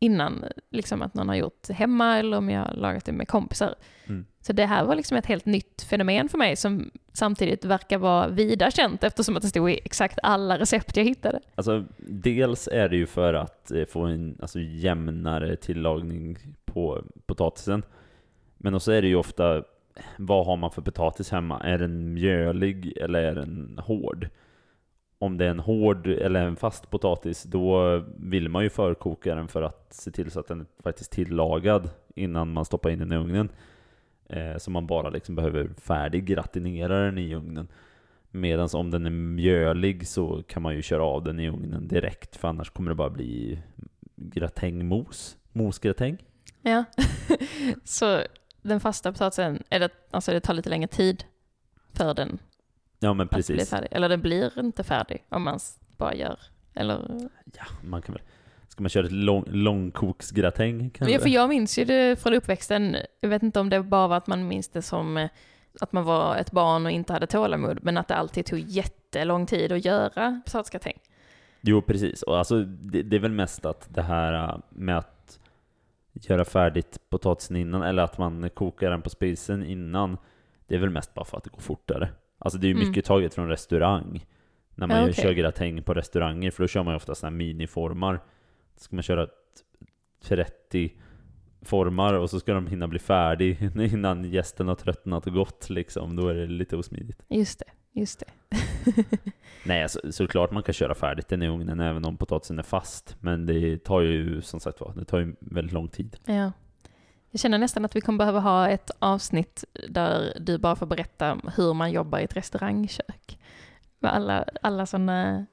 innan, 0.01 0.45
liksom 0.69 1.01
att 1.01 1.13
någon 1.13 1.29
har 1.29 1.35
gjort 1.35 1.69
hemma 1.69 2.17
eller 2.17 2.37
om 2.37 2.49
jag 2.49 2.65
har 2.65 2.73
lagat 2.73 3.05
det 3.05 3.11
med 3.11 3.27
kompisar. 3.27 3.75
Mm. 4.07 4.25
Så 4.41 4.53
det 4.53 4.65
här 4.65 4.85
var 4.85 4.95
liksom 4.95 5.17
ett 5.17 5.25
helt 5.25 5.45
nytt 5.45 5.81
fenomen 5.89 6.29
för 6.29 6.37
mig 6.37 6.55
som 6.55 6.91
samtidigt 7.13 7.65
verkar 7.65 7.97
vara 7.97 8.27
vida 8.27 8.71
känt 8.71 9.03
eftersom 9.03 9.35
att 9.35 9.41
det 9.41 9.47
stod 9.47 9.71
i 9.71 9.79
exakt 9.85 10.19
alla 10.23 10.59
recept 10.59 10.97
jag 10.97 11.03
hittade. 11.03 11.39
Alltså, 11.55 11.85
dels 11.97 12.67
är 12.71 12.89
det 12.89 12.95
ju 12.95 13.05
för 13.05 13.33
att 13.33 13.71
eh, 13.71 13.85
få 13.85 14.01
en 14.01 14.37
alltså, 14.41 14.59
jämnare 14.59 15.55
tillagning 15.55 16.37
på 16.65 17.03
potatisen. 17.25 17.83
Men 18.57 18.75
också 18.75 18.91
är 18.91 19.01
det 19.01 19.07
ju 19.07 19.15
ofta, 19.15 19.63
vad 20.17 20.45
har 20.45 20.57
man 20.57 20.71
för 20.71 20.81
potatis 20.81 21.31
hemma? 21.31 21.59
Är 21.59 21.77
den 21.77 22.13
mjölig 22.13 22.97
eller 22.97 23.23
är 23.23 23.35
den 23.35 23.79
hård? 23.83 24.29
Om 25.21 25.37
det 25.37 25.45
är 25.45 25.49
en 25.49 25.59
hård 25.59 26.07
eller 26.07 26.45
en 26.45 26.55
fast 26.55 26.89
potatis, 26.89 27.43
då 27.43 27.97
vill 28.17 28.49
man 28.49 28.63
ju 28.63 28.69
förkoka 28.69 29.35
den 29.35 29.47
för 29.47 29.61
att 29.61 29.93
se 29.93 30.11
till 30.11 30.31
så 30.31 30.39
att 30.39 30.47
den 30.47 30.59
är 30.59 30.65
faktiskt 30.83 31.11
tillagad 31.11 31.89
innan 32.15 32.53
man 32.53 32.65
stoppar 32.65 32.89
in 32.89 32.99
den 32.99 33.11
i 33.11 33.15
ugnen. 33.15 33.49
Eh, 34.29 34.57
så 34.57 34.71
man 34.71 34.87
bara 34.87 35.09
liksom 35.09 35.35
behöver 35.35 35.69
färdig 35.77 36.25
gratinera 36.25 37.05
den 37.05 37.17
i 37.17 37.35
ugnen. 37.35 37.67
Medan 38.31 38.69
om 38.73 38.91
den 38.91 39.05
är 39.05 39.09
mjölig 39.09 40.07
så 40.07 40.43
kan 40.47 40.61
man 40.61 40.75
ju 40.75 40.81
köra 40.81 41.03
av 41.03 41.23
den 41.23 41.39
i 41.39 41.49
ugnen 41.49 41.87
direkt 41.87 42.35
för 42.35 42.47
annars 42.47 42.69
kommer 42.69 42.91
det 42.91 42.95
bara 42.95 43.09
bli 43.09 43.59
gratängmos. 44.15 45.37
Mosgratäng. 45.51 46.17
Ja. 46.61 46.83
så 47.83 48.21
den 48.61 48.79
fasta 48.79 49.11
potatisen, 49.11 49.63
eller, 49.69 49.89
alltså 50.11 50.31
det 50.31 50.39
tar 50.39 50.53
lite 50.53 50.69
längre 50.69 50.87
tid 50.87 51.23
för 51.93 52.13
den 52.13 52.39
Ja 53.03 53.13
men 53.13 53.23
att 53.23 53.29
bli 53.29 53.37
precis. 53.37 53.69
färdig. 53.69 53.87
Eller 53.91 54.09
den 54.09 54.21
blir 54.21 54.59
inte 54.59 54.83
färdig 54.83 55.25
om 55.29 55.43
man 55.43 55.59
bara 55.97 56.15
gör. 56.15 56.39
Eller... 56.73 57.29
Ja, 57.57 57.63
man 57.83 58.01
kan 58.01 58.13
väl... 58.13 58.21
Ska 58.67 58.83
man 58.83 58.89
köra 58.89 59.05
ett 59.05 59.11
lång, 59.11 59.45
långkoksgratäng 59.47 60.83
Ja, 60.83 60.89
kanske? 60.93 61.19
för 61.19 61.29
jag 61.29 61.49
minns 61.49 61.79
ju 61.79 61.85
det 61.85 62.21
från 62.21 62.33
uppväxten. 62.33 62.97
Jag 63.19 63.29
vet 63.29 63.43
inte 63.43 63.59
om 63.59 63.69
det 63.69 63.83
bara 63.83 64.07
var 64.07 64.17
att 64.17 64.27
man 64.27 64.47
minns 64.47 64.69
det 64.69 64.81
som 64.81 65.17
eh, 65.17 65.29
att 65.79 65.91
man 65.91 66.03
var 66.03 66.35
ett 66.35 66.51
barn 66.51 66.85
och 66.85 66.91
inte 66.91 67.13
hade 67.13 67.27
tålamod, 67.27 67.79
men 67.81 67.97
att 67.97 68.07
det 68.07 68.15
alltid 68.15 68.45
tog 68.45 68.59
jättelång 68.59 69.45
tid 69.45 69.71
att 69.71 69.85
göra 69.85 70.41
potatisgratäng. 70.45 70.97
Jo, 71.61 71.81
precis. 71.81 72.21
Och 72.21 72.37
alltså, 72.37 72.63
det, 72.63 73.03
det 73.03 73.15
är 73.15 73.19
väl 73.19 73.31
mest 73.31 73.65
att 73.65 73.87
det 73.89 74.01
här 74.01 74.33
äh, 74.33 74.57
med 74.69 74.97
att 74.97 75.39
göra 76.13 76.45
färdigt 76.45 76.97
potatisen 77.09 77.55
innan, 77.55 77.81
eller 77.81 78.03
att 78.03 78.17
man 78.17 78.49
kokar 78.49 78.89
den 78.89 79.01
på 79.01 79.09
spisen 79.09 79.65
innan, 79.65 80.17
det 80.67 80.75
är 80.75 80.79
väl 80.79 80.89
mest 80.89 81.13
bara 81.13 81.25
för 81.25 81.37
att 81.37 81.43
det 81.43 81.49
går 81.49 81.61
fortare. 81.61 82.09
Alltså 82.41 82.59
det 82.59 82.67
är 82.67 82.69
ju 82.69 82.75
Mm. 82.75 82.87
mycket 82.87 83.05
taget 83.05 83.33
från 83.33 83.47
restaurang. 83.47 84.25
När 84.75 84.87
man 84.87 84.97
Ja, 84.97 85.03
okej. 85.03 85.13
kör 85.13 85.31
gratäng 85.33 85.83
på 85.83 85.93
restauranger, 85.93 86.51
för 86.51 86.63
då 86.63 86.67
kör 86.67 86.83
man 86.83 86.93
ju 86.93 86.95
ofta 86.95 87.15
sådana 87.15 87.31
här 87.33 87.37
miniformar. 87.37 88.19
Ska 88.75 88.95
man 88.95 89.03
köra 89.03 89.25
t- 89.25 89.31
30 90.23 90.91
formar 91.61 92.13
och 92.13 92.29
så 92.29 92.39
ska 92.39 92.53
de 92.53 92.67
hinna 92.67 92.87
bli 92.87 92.99
färdig 92.99 93.57
innan 93.93 94.23
gästen 94.23 94.67
har 94.67 94.75
tröttnat 94.75 95.27
och 95.27 95.33
gått 95.33 95.69
liksom. 95.69 96.15
Då 96.15 96.27
är 96.27 96.33
det 96.33 96.45
lite 96.47 96.77
osmidigt. 96.77 97.21
Just 97.29 97.59
det, 97.59 97.99
just 97.99 98.19
det. 98.19 98.25
Nej, 99.65 99.83
alltså, 99.83 100.11
såklart 100.11 100.51
man 100.51 100.63
kan 100.63 100.73
köra 100.73 100.95
färdigt 100.95 101.27
den 101.27 101.41
i 101.41 101.47
ugnen 101.47 101.79
även 101.79 102.05
om 102.05 102.17
potatisen 102.17 102.59
är 102.59 102.63
fast. 102.63 103.15
Men 103.19 103.45
det 103.45 103.83
tar 103.83 104.01
ju 104.01 104.41
som 104.41 104.59
sagt 104.59 104.81
var, 104.81 104.93
det 104.95 105.05
tar 105.05 105.19
ju 105.19 105.35
väldigt 105.39 105.73
lång 105.73 105.87
tid. 105.87 106.17
Ja. 106.25 106.51
Jag 107.31 107.39
känner 107.41 107.57
nästan 107.57 107.85
att 107.85 107.95
vi 107.95 108.01
kommer 108.01 108.17
behöva 108.17 108.39
ha 108.39 108.69
ett 108.69 108.91
avsnitt 108.99 109.63
där 109.89 110.37
du 110.39 110.57
bara 110.57 110.75
får 110.75 110.85
berätta 110.85 111.37
hur 111.55 111.73
man 111.73 111.91
jobbar 111.91 112.19
i 112.19 112.23
ett 112.23 112.35
restaurangkök. 112.37 113.39
Med 113.99 114.13
alla, 114.13 114.45
alla 114.61 114.85
sådana 114.85 115.45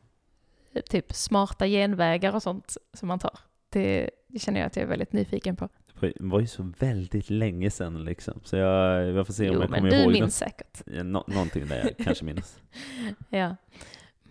typ 0.90 1.12
smarta 1.12 1.66
genvägar 1.66 2.34
och 2.34 2.42
sånt 2.42 2.76
som 2.92 3.08
man 3.08 3.18
tar. 3.18 3.38
Det, 3.68 4.10
det 4.28 4.38
känner 4.38 4.60
jag 4.60 4.66
att 4.66 4.76
jag 4.76 4.82
är 4.82 4.86
väldigt 4.88 5.12
nyfiken 5.12 5.56
på. 5.56 5.68
Det 6.00 6.12
var- 6.18 6.40
ju 6.40 6.46
så 6.46 6.72
väldigt 6.78 7.30
länge 7.30 7.70
sedan 7.70 8.04
liksom. 8.04 8.40
Så 8.44 8.56
jag, 8.56 9.06
jag 9.10 9.26
får 9.26 9.34
se 9.34 9.48
om 9.50 9.54
Jo, 9.54 9.60
jag 9.62 9.70
men 9.70 9.78
kommer 9.80 9.90
du 9.90 9.96
ihåg 9.96 10.12
minns 10.12 10.20
något. 10.20 10.32
säkert. 10.32 10.82
Ja, 10.86 11.02
nå- 11.02 11.24
någonting 11.26 11.66
där 11.68 11.76
jag 11.96 12.04
kanske 12.06 12.24
minns. 12.24 12.58
Ja. 13.30 13.56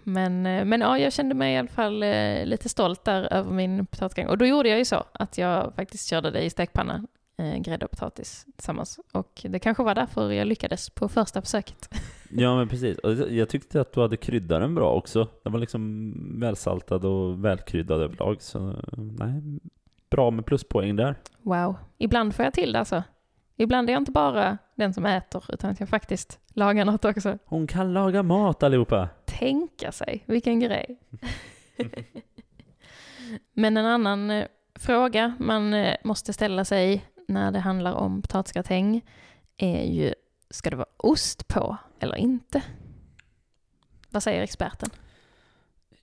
Men, 0.03 0.45
eh, 0.45 0.65
men 0.65 0.81
ja, 0.81 0.99
jag 0.99 1.13
kände 1.13 1.35
mig 1.35 1.53
i 1.53 1.57
alla 1.57 1.67
fall 1.67 2.03
eh, 2.03 2.45
lite 2.45 2.69
stolt 2.69 3.03
där 3.03 3.33
över 3.33 3.51
min 3.51 3.85
potatisgang. 3.85 4.27
Och 4.27 4.37
då 4.37 4.45
gjorde 4.45 4.69
jag 4.69 4.77
ju 4.77 4.85
så 4.85 5.03
att 5.11 5.37
jag 5.37 5.73
faktiskt 5.75 6.09
körde 6.09 6.31
det 6.31 6.41
i 6.41 6.49
stekpanna, 6.49 7.07
eh, 7.37 7.57
grädde 7.57 7.85
och 7.85 7.91
potatis 7.91 8.45
tillsammans. 8.55 8.99
Och 9.11 9.41
det 9.49 9.59
kanske 9.59 9.83
var 9.83 9.95
därför 9.95 10.31
jag 10.31 10.47
lyckades 10.47 10.89
på 10.89 11.09
första 11.09 11.41
försöket. 11.41 11.89
Ja 12.29 12.55
men 12.55 12.67
precis. 12.67 12.97
Och 12.97 13.11
jag- 13.13 13.49
tyckte 13.49 13.81
att 13.81 13.93
du 13.93 14.01
hade 14.01 14.17
kryddat 14.17 14.61
den 14.61 14.75
bra 14.75 14.93
också. 14.93 15.27
Den 15.43 15.53
var 15.53 15.59
liksom 15.59 16.13
välsaltad 16.39 17.05
och 17.05 17.45
välkryddad 17.45 18.01
överlag. 18.01 18.41
Så 18.41 18.75
nej, 18.97 19.41
bra 20.09 20.31
med 20.31 20.45
pluspoäng 20.45 20.95
där. 20.95 21.15
Wow. 21.41 21.77
Ibland 21.97 22.35
får 22.35 22.45
jag 22.45 22.53
till 22.53 22.73
det 22.73 22.79
alltså. 22.79 23.03
Ibland 23.55 23.89
är 23.89 23.93
jag 23.93 24.01
inte 24.01 24.11
bara 24.11 24.57
den 24.75 24.93
som 24.93 25.05
äter, 25.05 25.43
utan 25.49 25.71
att 25.71 25.79
jag 25.79 25.89
faktiskt 25.89 26.39
lagar 26.47 26.85
något 26.85 27.05
också. 27.05 27.37
Hon 27.45 27.67
kan 27.67 27.93
laga 27.93 28.23
mat 28.23 28.63
allihopa. 28.63 29.09
Tänka 29.25 29.91
sig, 29.91 30.23
vilken 30.25 30.59
grej. 30.59 30.99
Men 33.53 33.77
en 33.77 33.85
annan 33.85 34.31
eh, 34.31 34.47
fråga 34.75 35.35
man 35.39 35.73
eh, 35.73 35.95
måste 36.03 36.33
ställa 36.33 36.65
sig 36.65 37.05
när 37.27 37.51
det 37.51 37.59
handlar 37.59 37.93
om 37.93 38.21
potatisgratäng 38.21 39.01
är 39.57 39.83
ju, 39.83 40.13
ska 40.49 40.69
det 40.69 40.75
vara 40.75 40.87
ost 40.97 41.47
på 41.47 41.77
eller 41.99 42.15
inte? 42.15 42.61
Vad 44.09 44.23
säger 44.23 44.41
experten? 44.41 44.89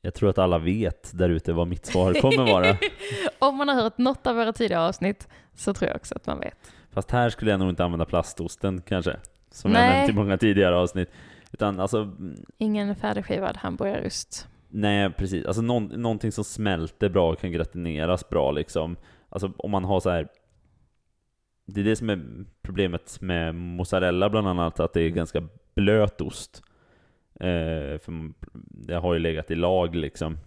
Jag 0.01 0.15
tror 0.15 0.31
att 0.31 0.39
alla 0.39 0.59
vet 0.59 1.11
där 1.19 1.29
ute 1.29 1.53
vad 1.53 1.69
mitt 1.69 1.87
svar 1.87 2.15
kommer 2.21 2.53
vara. 2.53 2.77
Om 3.39 3.57
man 3.57 3.69
har 3.69 3.75
hört 3.75 3.99
något 3.99 4.27
av 4.27 4.37
våra 4.37 4.53
tidigare 4.53 4.83
avsnitt 4.83 5.29
så 5.55 5.75
tror 5.75 5.89
jag 5.89 5.97
också 5.97 6.15
att 6.15 6.27
man 6.27 6.41
vet. 6.41 6.73
Fast 6.91 7.11
här 7.11 7.31
skulle 7.31 7.51
jag 7.51 7.61
nog 7.61 7.69
inte 7.69 7.85
använda 7.85 8.05
plastosten 8.05 8.83
kanske. 8.87 9.17
Som 9.51 9.71
Nej. 9.71 9.83
jag 9.87 9.97
nämnt 9.97 10.11
i 10.11 10.13
många 10.13 10.39
tidigare 10.39 10.77
avsnitt. 10.77 11.11
Utan 11.53 11.81
alltså, 11.81 12.17
Ingen 12.59 12.97
färdigskivad 12.97 13.57
hamburgarost. 13.57 14.49
nej 14.69 15.11
precis. 15.11 15.47
Alltså 15.47 15.63
någon, 15.63 15.85
någonting 15.87 16.33
som 16.33 16.45
smälter 16.45 17.09
bra 17.09 17.33
och 17.33 17.39
kan 17.39 17.53
gratineras 17.53 18.29
bra 18.29 18.51
liksom. 18.51 18.97
Alltså 19.29 19.53
om 19.57 19.71
man 19.71 19.85
har 19.85 20.01
så 20.01 20.11
här. 20.11 20.29
Det 21.67 21.81
är 21.81 21.85
det 21.85 21.97
som 21.97 22.11
är 22.11 22.45
problemet 22.63 23.21
med 23.21 23.55
mozzarella 23.55 24.31
bland 24.31 24.49
annat, 24.49 24.81
att 24.81 24.93
det 24.93 25.01
är 25.01 25.11
ganska 25.11 25.49
blöt 25.75 26.21
ost. 26.21 26.63
Eh, 27.35 27.99
för 27.99 28.33
det 28.87 28.95
har 28.95 29.15
ju 29.15 29.21
legat 29.21 29.51
i 29.51 29.55
lag 29.55 29.95
liksom. 29.97 30.39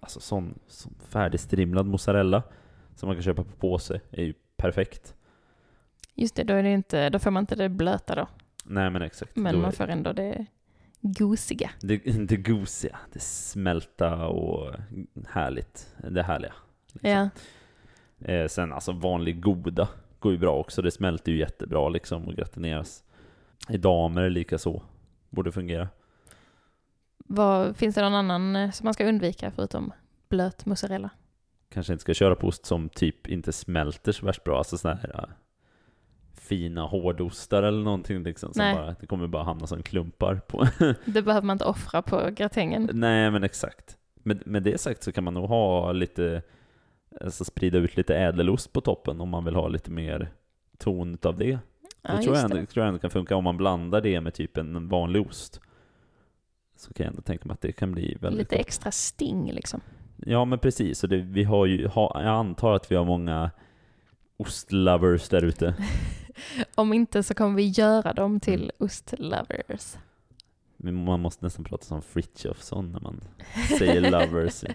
Alltså 0.00 0.20
sån, 0.20 0.58
sån 0.66 0.94
färdigstrimlad 1.08 1.86
mozzarella 1.86 2.42
som 2.96 3.06
man 3.06 3.16
kan 3.16 3.22
köpa 3.22 3.44
på 3.44 3.52
påse 3.52 4.00
är 4.10 4.22
ju 4.24 4.34
perfekt. 4.56 5.14
Just 6.14 6.36
det, 6.36 6.42
då, 6.44 6.54
är 6.54 6.62
det 6.62 6.70
inte, 6.70 7.10
då 7.10 7.18
får 7.18 7.30
man 7.30 7.42
inte 7.42 7.54
det 7.54 7.68
blöta 7.68 8.14
då. 8.14 8.26
Nej 8.64 8.90
men 8.90 9.02
exakt. 9.02 9.36
Men 9.36 9.54
Då- 9.54 9.60
man 9.60 9.72
får 9.72 9.88
ändå 9.88 10.12
det 10.12 10.46
gosiga. 11.00 11.70
Det, 11.80 11.96
det 12.28 12.36
gosiga, 12.36 12.98
det 13.12 13.20
smälta 13.22 14.26
och 14.26 14.74
härligt. 15.28 15.94
Det 16.10 16.22
härliga. 16.22 16.52
liksom. 16.92 17.10
Ja, 17.10 17.28
Eh, 18.24 18.46
sen 18.48 18.72
alltså 18.72 18.92
vanlig 18.92 19.40
goda 19.40 19.88
går 20.20 20.32
ju 20.32 20.38
bra 20.38 20.56
också. 20.56 20.82
Det 20.82 20.90
smälter 20.90 21.32
ju 21.32 21.38
jättebra 21.38 21.88
liksom 21.88 22.28
och 22.28 22.34
gratineras. 22.34 23.04
I 23.68 23.76
damer 23.76 24.30
lika 24.30 24.58
så 24.58 24.82
Borde 25.30 25.52
fungera. 25.52 25.88
Vad, 27.18 27.76
finns 27.76 27.94
det 27.94 28.02
någon 28.02 28.14
annan 28.14 28.56
eh, 28.56 28.70
som 28.70 28.84
man 28.84 28.94
ska 28.94 29.04
undvika 29.04 29.50
förutom 29.50 29.92
blöt 30.28 30.66
mozzarella? 30.66 31.10
Kanske 31.68 31.92
inte 31.92 32.00
ska 32.00 32.14
köra 32.14 32.34
på 32.34 32.46
ost 32.46 32.66
som 32.66 32.88
typ 32.88 33.26
inte 33.26 33.52
smälter 33.52 34.12
så 34.12 34.26
värst 34.26 34.44
bra. 34.44 34.58
Alltså 34.58 34.78
såna 34.78 34.94
här 34.94 35.10
ja, 35.14 35.28
fina 36.34 36.82
hårdostar 36.82 37.62
eller 37.62 37.82
någonting 37.82 38.22
liksom. 38.22 38.52
Som 38.52 38.64
Nej. 38.64 38.74
bara, 38.74 38.96
det 39.00 39.06
kommer 39.06 39.26
bara 39.26 39.42
hamna 39.42 39.66
som 39.66 39.82
klumpar 39.82 40.34
på. 40.34 40.66
Det 41.04 41.22
behöver 41.22 41.42
man 41.42 41.54
inte 41.54 41.64
offra 41.64 42.02
på 42.02 42.30
gratängen. 42.30 42.90
Nej 42.92 43.30
men 43.30 43.44
exakt. 43.44 43.96
Med, 44.14 44.46
med 44.46 44.62
det 44.62 44.80
sagt 44.80 45.02
så 45.02 45.12
kan 45.12 45.24
man 45.24 45.34
nog 45.34 45.48
ha 45.48 45.92
lite, 45.92 46.42
alltså 47.20 47.44
sprida 47.44 47.78
ut 47.78 47.96
lite 47.96 48.16
ädelost 48.16 48.72
på 48.72 48.80
toppen 48.80 49.20
om 49.20 49.28
man 49.28 49.44
vill 49.44 49.54
ha 49.54 49.68
lite 49.68 49.90
mer 49.90 50.30
ton 50.78 51.18
av 51.22 51.36
det. 51.36 51.58
Ja, 52.02 52.12
det 52.16 52.22
tror 52.22 52.36
jag, 52.36 52.44
ändå, 52.44 52.66
tror 52.66 52.84
jag 52.84 52.88
ändå 52.88 52.98
kan 53.00 53.10
funka 53.10 53.36
om 53.36 53.44
man 53.44 53.56
blandar 53.56 54.00
det 54.00 54.20
med 54.20 54.34
typ 54.34 54.56
en 54.56 54.88
vanlig 54.88 55.26
ost. 55.26 55.60
Så 56.76 56.92
kan 56.94 57.04
jag 57.04 57.10
ändå 57.10 57.22
tänka 57.22 57.44
mig 57.48 57.54
att 57.54 57.60
det 57.60 57.72
kan 57.72 57.92
bli 57.92 58.16
väldigt 58.20 58.38
Lite 58.38 58.56
gott. 58.56 58.66
extra 58.66 58.90
sting 58.90 59.52
liksom. 59.52 59.80
Ja 60.16 60.44
men 60.44 60.58
precis, 60.58 61.02
och 61.02 61.08
det, 61.08 61.16
vi 61.16 61.44
har 61.44 61.66
ju, 61.66 61.86
ha, 61.86 62.22
jag 62.22 62.30
antar 62.34 62.72
att 62.74 62.90
vi 62.92 62.96
har 62.96 63.04
många 63.04 63.50
ostlovers 64.36 65.28
där 65.28 65.44
ute. 65.44 65.74
Om 66.74 66.92
inte 66.92 67.22
så 67.22 67.34
kommer 67.34 67.56
vi 67.56 67.68
göra 67.68 68.12
dem 68.12 68.40
till 68.40 68.60
Mm. 68.62 68.70
ostlovers. 68.78 69.96
Man 70.76 71.20
måste 71.20 71.44
nästan 71.44 71.64
prata 71.64 71.84
som 71.84 72.02
Frithiofsson 72.02 72.92
när 72.92 73.00
man 73.00 73.20
säger 73.78 74.10
lovers. 74.10 74.64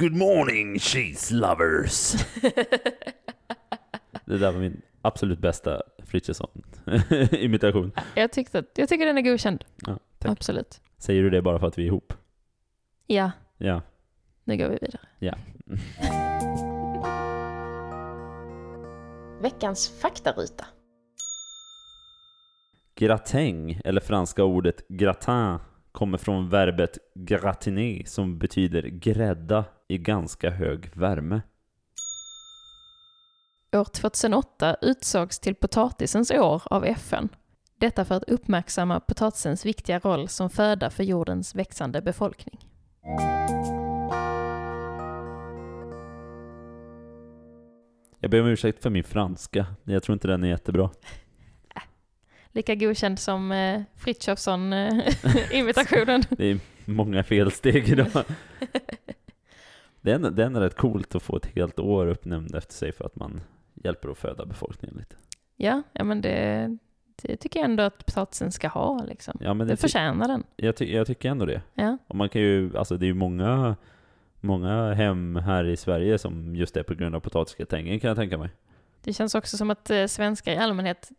Good 0.00 0.16
morning 0.16 0.78
cheese 0.78 1.34
lovers! 1.34 2.12
Det 4.24 4.38
där 4.38 4.52
var 4.52 4.60
min 4.60 4.82
absolut 5.02 5.38
bästa 5.38 5.82
Frithiofsson-imitation. 6.04 7.92
jag, 8.14 8.32
tyckte, 8.32 8.64
jag 8.74 8.88
tycker 8.88 9.06
den 9.06 9.18
är 9.18 9.22
godkänd. 9.22 9.64
Ja, 9.86 9.98
tack. 10.18 10.30
Absolut. 10.32 10.80
Säger 10.98 11.22
du 11.22 11.30
det 11.30 11.42
bara 11.42 11.58
för 11.58 11.66
att 11.66 11.78
vi 11.78 11.82
är 11.82 11.86
ihop? 11.86 12.12
Ja, 13.06 13.30
Ja. 13.58 13.82
nu 14.44 14.56
går 14.56 14.68
vi 14.68 14.78
vidare. 14.80 15.00
Ja. 15.18 15.34
Veckans 19.42 19.88
faktaruta. 20.00 20.66
Gratäng, 22.94 23.80
eller 23.84 24.00
franska 24.00 24.44
ordet 24.44 24.88
gratin, 24.88 25.58
kommer 25.92 26.18
från 26.18 26.48
verbet 26.48 26.98
gratiner 27.14 28.02
som 28.06 28.38
betyder 28.38 28.82
grädda 28.82 29.64
i 29.88 29.98
ganska 29.98 30.50
hög 30.50 30.96
värme. 30.96 31.40
År 33.72 33.84
2008 33.84 34.76
utsågs 34.82 35.38
till 35.38 35.54
potatisens 35.54 36.30
år 36.30 36.62
av 36.64 36.84
FN. 36.84 37.28
Detta 37.78 38.04
för 38.04 38.14
att 38.14 38.22
uppmärksamma 38.22 39.00
potatisens 39.00 39.66
viktiga 39.66 39.98
roll 39.98 40.28
som 40.28 40.50
föda 40.50 40.90
för 40.90 41.04
jordens 41.04 41.54
växande 41.54 42.02
befolkning. 42.02 42.58
Jag 48.20 48.30
ber 48.30 48.40
om 48.40 48.46
ursäkt 48.46 48.82
för 48.82 48.90
min 48.90 49.04
franska. 49.04 49.66
Jag 49.84 50.02
tror 50.02 50.14
inte 50.14 50.28
den 50.28 50.44
är 50.44 50.48
jättebra. 50.48 50.90
Lika 52.52 52.74
godkänd 52.74 53.18
som 53.18 53.52
eh, 53.52 53.82
Frithiofsson-imitationen. 53.96 56.22
Det 56.30 56.46
är 56.46 56.58
många 56.84 57.24
felsteg 57.24 57.88
idag. 57.88 58.08
Det 60.06 60.12
är, 60.12 60.18
det 60.18 60.42
är 60.42 60.46
ändå 60.46 60.60
rätt 60.60 60.74
coolt 60.76 61.14
att 61.14 61.22
få 61.22 61.36
ett 61.36 61.46
helt 61.46 61.78
år 61.78 62.06
uppnämnd 62.06 62.54
efter 62.54 62.74
sig 62.74 62.92
för 62.92 63.04
att 63.04 63.16
man 63.16 63.40
hjälper 63.74 64.08
att 64.08 64.18
föda 64.18 64.46
befolkningen 64.46 64.96
lite. 64.96 65.16
ja, 65.56 65.82
ja, 65.92 66.04
men 66.04 66.20
det, 66.20 66.76
det 67.22 67.36
tycker 67.36 67.60
jag 67.60 67.70
ändå 67.70 67.82
att 67.82 68.06
potatisen 68.06 68.52
ska 68.52 68.68
ha. 68.68 69.04
Liksom. 69.04 69.38
Ja, 69.40 69.54
men 69.54 69.66
Det 69.66 69.72
det 69.72 69.76
förtjänar 69.76 70.28
den. 70.28 70.44
jag, 70.56 70.76
ty- 70.76 70.94
jag 70.94 71.06
tycker 71.06 71.28
ändå 71.30 71.46
det. 71.46 71.62
Ja. 71.74 71.98
Och 72.06 72.14
man 72.16 72.28
kan 72.28 72.40
ju, 72.42 72.76
alltså 72.76 72.96
det 72.96 73.04
är 73.04 73.08
ju 73.08 73.14
många, 73.14 73.76
många 74.40 74.94
hem 74.94 75.36
här 75.36 75.64
i 75.64 75.76
Sverige 75.76 76.18
som 76.18 76.56
just 76.56 76.76
är 76.76 76.82
på 76.82 76.94
grund 76.94 77.14
av 77.14 77.20
potatisgratängen 77.20 78.00
kan 78.00 78.08
jag 78.08 78.16
tänka 78.16 78.38
mig. 78.38 78.50
Det 79.02 79.12
känns 79.12 79.34
också 79.34 79.56
som 79.56 79.70
att 79.70 79.90
eh, 79.90 80.06
svenskar 80.06 80.52
i 80.52 80.56
allmänhet 80.56 81.10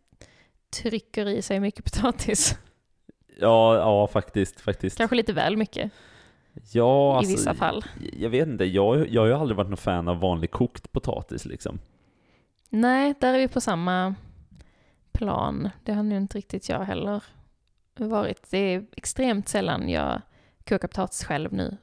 trycker 0.82 1.26
i 1.28 1.42
sig 1.42 1.60
mycket 1.60 1.84
potatis. 1.84 2.58
Ja, 3.40 3.76
ja 3.76 4.06
faktiskt, 4.06 4.60
faktiskt. 4.60 4.98
Kanske 4.98 5.16
lite 5.16 5.32
väl 5.32 5.56
mycket 5.56 5.92
Ja, 6.72 7.14
i 7.14 7.16
alltså, 7.16 7.32
vissa 7.32 7.54
fall. 7.54 7.84
Jag 8.12 8.30
vet 8.30 8.48
inte, 8.48 8.64
jag, 8.64 9.08
jag 9.08 9.22
har 9.22 9.26
ju 9.26 9.34
aldrig 9.34 9.56
varit 9.56 9.70
någon 9.70 9.76
fan 9.76 10.08
av 10.08 10.20
vanlig 10.20 10.50
kokt 10.50 10.92
potatis 10.92 11.44
liksom. 11.44 11.78
Nej, 12.70 13.14
där 13.20 13.34
är 13.34 13.38
vi 13.38 13.48
på 13.48 13.60
samma 13.60 14.14
plan. 15.12 15.70
Det 15.84 15.92
har 15.92 16.02
nu 16.02 16.16
inte 16.16 16.38
riktigt 16.38 16.68
jag 16.68 16.80
heller 16.80 17.22
varit. 17.96 18.50
Det 18.50 18.58
är 18.58 18.86
extremt 18.96 19.48
sällan 19.48 19.88
jag 19.88 20.20
kokar 20.68 20.88
potatis 20.88 21.24
själv 21.24 21.52
nu 21.52 21.76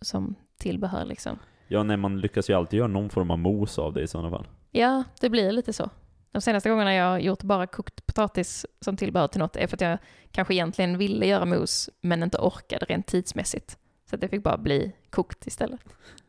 som 0.00 0.34
tillbehör 0.58 1.04
liksom. 1.04 1.38
Ja, 1.68 1.82
nej, 1.82 1.96
man 1.96 2.20
lyckas 2.20 2.50
ju 2.50 2.54
alltid 2.54 2.78
göra 2.78 2.88
någon 2.88 3.10
form 3.10 3.30
av 3.30 3.38
mos 3.38 3.78
av 3.78 3.92
det 3.92 4.02
i 4.02 4.06
sådana 4.06 4.30
fall. 4.30 4.46
Ja, 4.70 5.04
det 5.20 5.30
blir 5.30 5.52
lite 5.52 5.72
så. 5.72 5.90
De 6.32 6.40
senaste 6.42 6.70
gångerna 6.70 6.94
jag 6.94 7.04
har 7.04 7.18
gjort 7.18 7.42
bara 7.42 7.66
kokt 7.66 8.06
potatis 8.06 8.66
som 8.80 8.96
tillbehör 8.96 9.28
till 9.28 9.40
något 9.40 9.56
är 9.56 9.66
för 9.66 9.76
att 9.76 9.80
jag 9.80 9.98
kanske 10.30 10.54
egentligen 10.54 10.98
ville 10.98 11.26
göra 11.26 11.44
mos 11.44 11.90
men 12.00 12.22
inte 12.22 12.38
orkade 12.38 12.86
rent 12.86 13.06
tidsmässigt. 13.06 13.78
Så 14.10 14.14
att 14.14 14.20
det 14.20 14.28
fick 14.28 14.42
bara 14.42 14.58
bli 14.58 14.92
kokt 15.10 15.46
istället. 15.46 15.80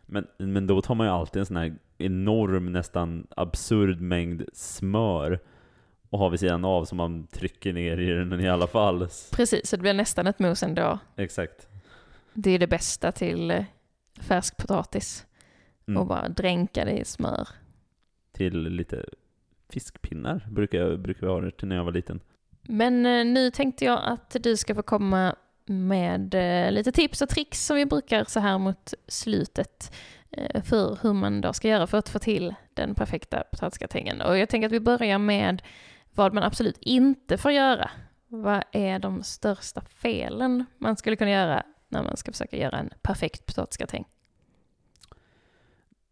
Men, 0.06 0.28
men 0.38 0.68
då 0.68 0.82
tar 0.82 0.96
man 0.96 1.08
ju 1.08 1.14
alltid 1.14 1.40
en 1.40 1.46
sån 1.46 1.58
här 1.58 1.76
enorm, 1.98 2.72
nästan 2.72 3.28
absurd 3.30 4.02
mängd 4.02 4.46
smör 4.54 5.40
och 6.10 6.20
har 6.20 6.30
vid 6.30 6.40
sidan 6.40 6.66
av 6.66 6.86
som 6.86 6.98
man 6.98 7.28
trycker 7.28 7.74
ner 7.74 7.98
i 7.98 8.10
den 8.12 8.42
i 8.42 8.50
alla 8.50 8.68
fall. 8.68 9.08
Precis, 9.32 9.70
så 9.70 9.76
det 9.76 9.82
blir 9.82 9.94
nästan 9.94 10.28
ett 10.28 10.40
mos 10.40 10.64
ändå. 10.64 11.00
Exakt. 11.16 11.68
Det 12.34 12.52
är 12.52 12.60
det 12.60 12.68
bästa 12.68 13.12
till 13.12 13.52
eh, 13.52 13.66
färsk 14.20 14.58
potatis. 14.58 15.26
Mm. 15.88 16.02
Och 16.02 16.08
bara 16.08 16.30
dränka 16.30 16.86
det 16.86 16.98
i 17.00 17.06
smör. 17.06 17.48
Till 18.32 18.62
lite 18.62 19.06
fiskpinnar 19.70 20.48
brukar, 20.52 20.98
brukar 20.98 21.28
vi 21.28 21.34
ha 21.34 21.42
det 21.42 21.52
till 21.52 21.68
när 21.68 21.76
jag 21.76 21.84
var 21.84 21.92
liten. 21.92 22.20
Men 22.62 23.06
eh, 23.06 23.26
nu 23.26 23.52
tänkte 23.52 23.86
jag 23.86 24.00
att 24.04 24.36
du 24.40 24.58
ska 24.58 24.76
få 24.76 24.82
komma 24.82 25.36
med 25.70 26.34
eh, 26.34 26.72
lite 26.72 26.92
tips 26.92 27.22
och 27.22 27.30
tricks 27.30 27.66
som 27.66 27.78
vi 27.78 27.86
brukar 27.86 28.24
så 28.24 28.40
här 28.40 28.58
mot 28.58 28.94
slutet 29.08 29.96
eh, 30.32 30.64
för 30.64 30.98
hur 31.02 31.14
man 31.14 31.42
då 31.42 31.54
ska 31.54 31.68
göra 31.68 31.88
för 31.88 31.98
att 31.98 32.10
få 32.10 32.20
till 32.20 32.56
den 32.74 32.96
perfekta 32.96 33.44
potatisgratängen. 33.52 34.22
Och 34.22 34.38
jag 34.38 34.50
tänker 34.50 34.66
att 34.66 34.72
vi 34.72 34.80
börjar 34.80 35.18
med 35.18 35.62
vad 36.14 36.34
man 36.34 36.44
absolut 36.44 36.78
inte 36.80 37.38
får 37.38 37.52
göra. 37.52 37.92
Vad 38.28 38.64
är 38.72 39.00
de 39.00 39.24
största 39.24 39.82
felen 39.82 40.66
man 40.78 40.98
skulle 40.98 41.16
kunna 41.16 41.32
göra 41.32 41.64
när 41.88 42.04
man 42.04 42.18
ska 42.18 42.32
försöka 42.32 42.58
göra 42.58 42.78
en 42.78 42.90
perfekt 43.02 43.46
potatisgratäng? 43.46 44.06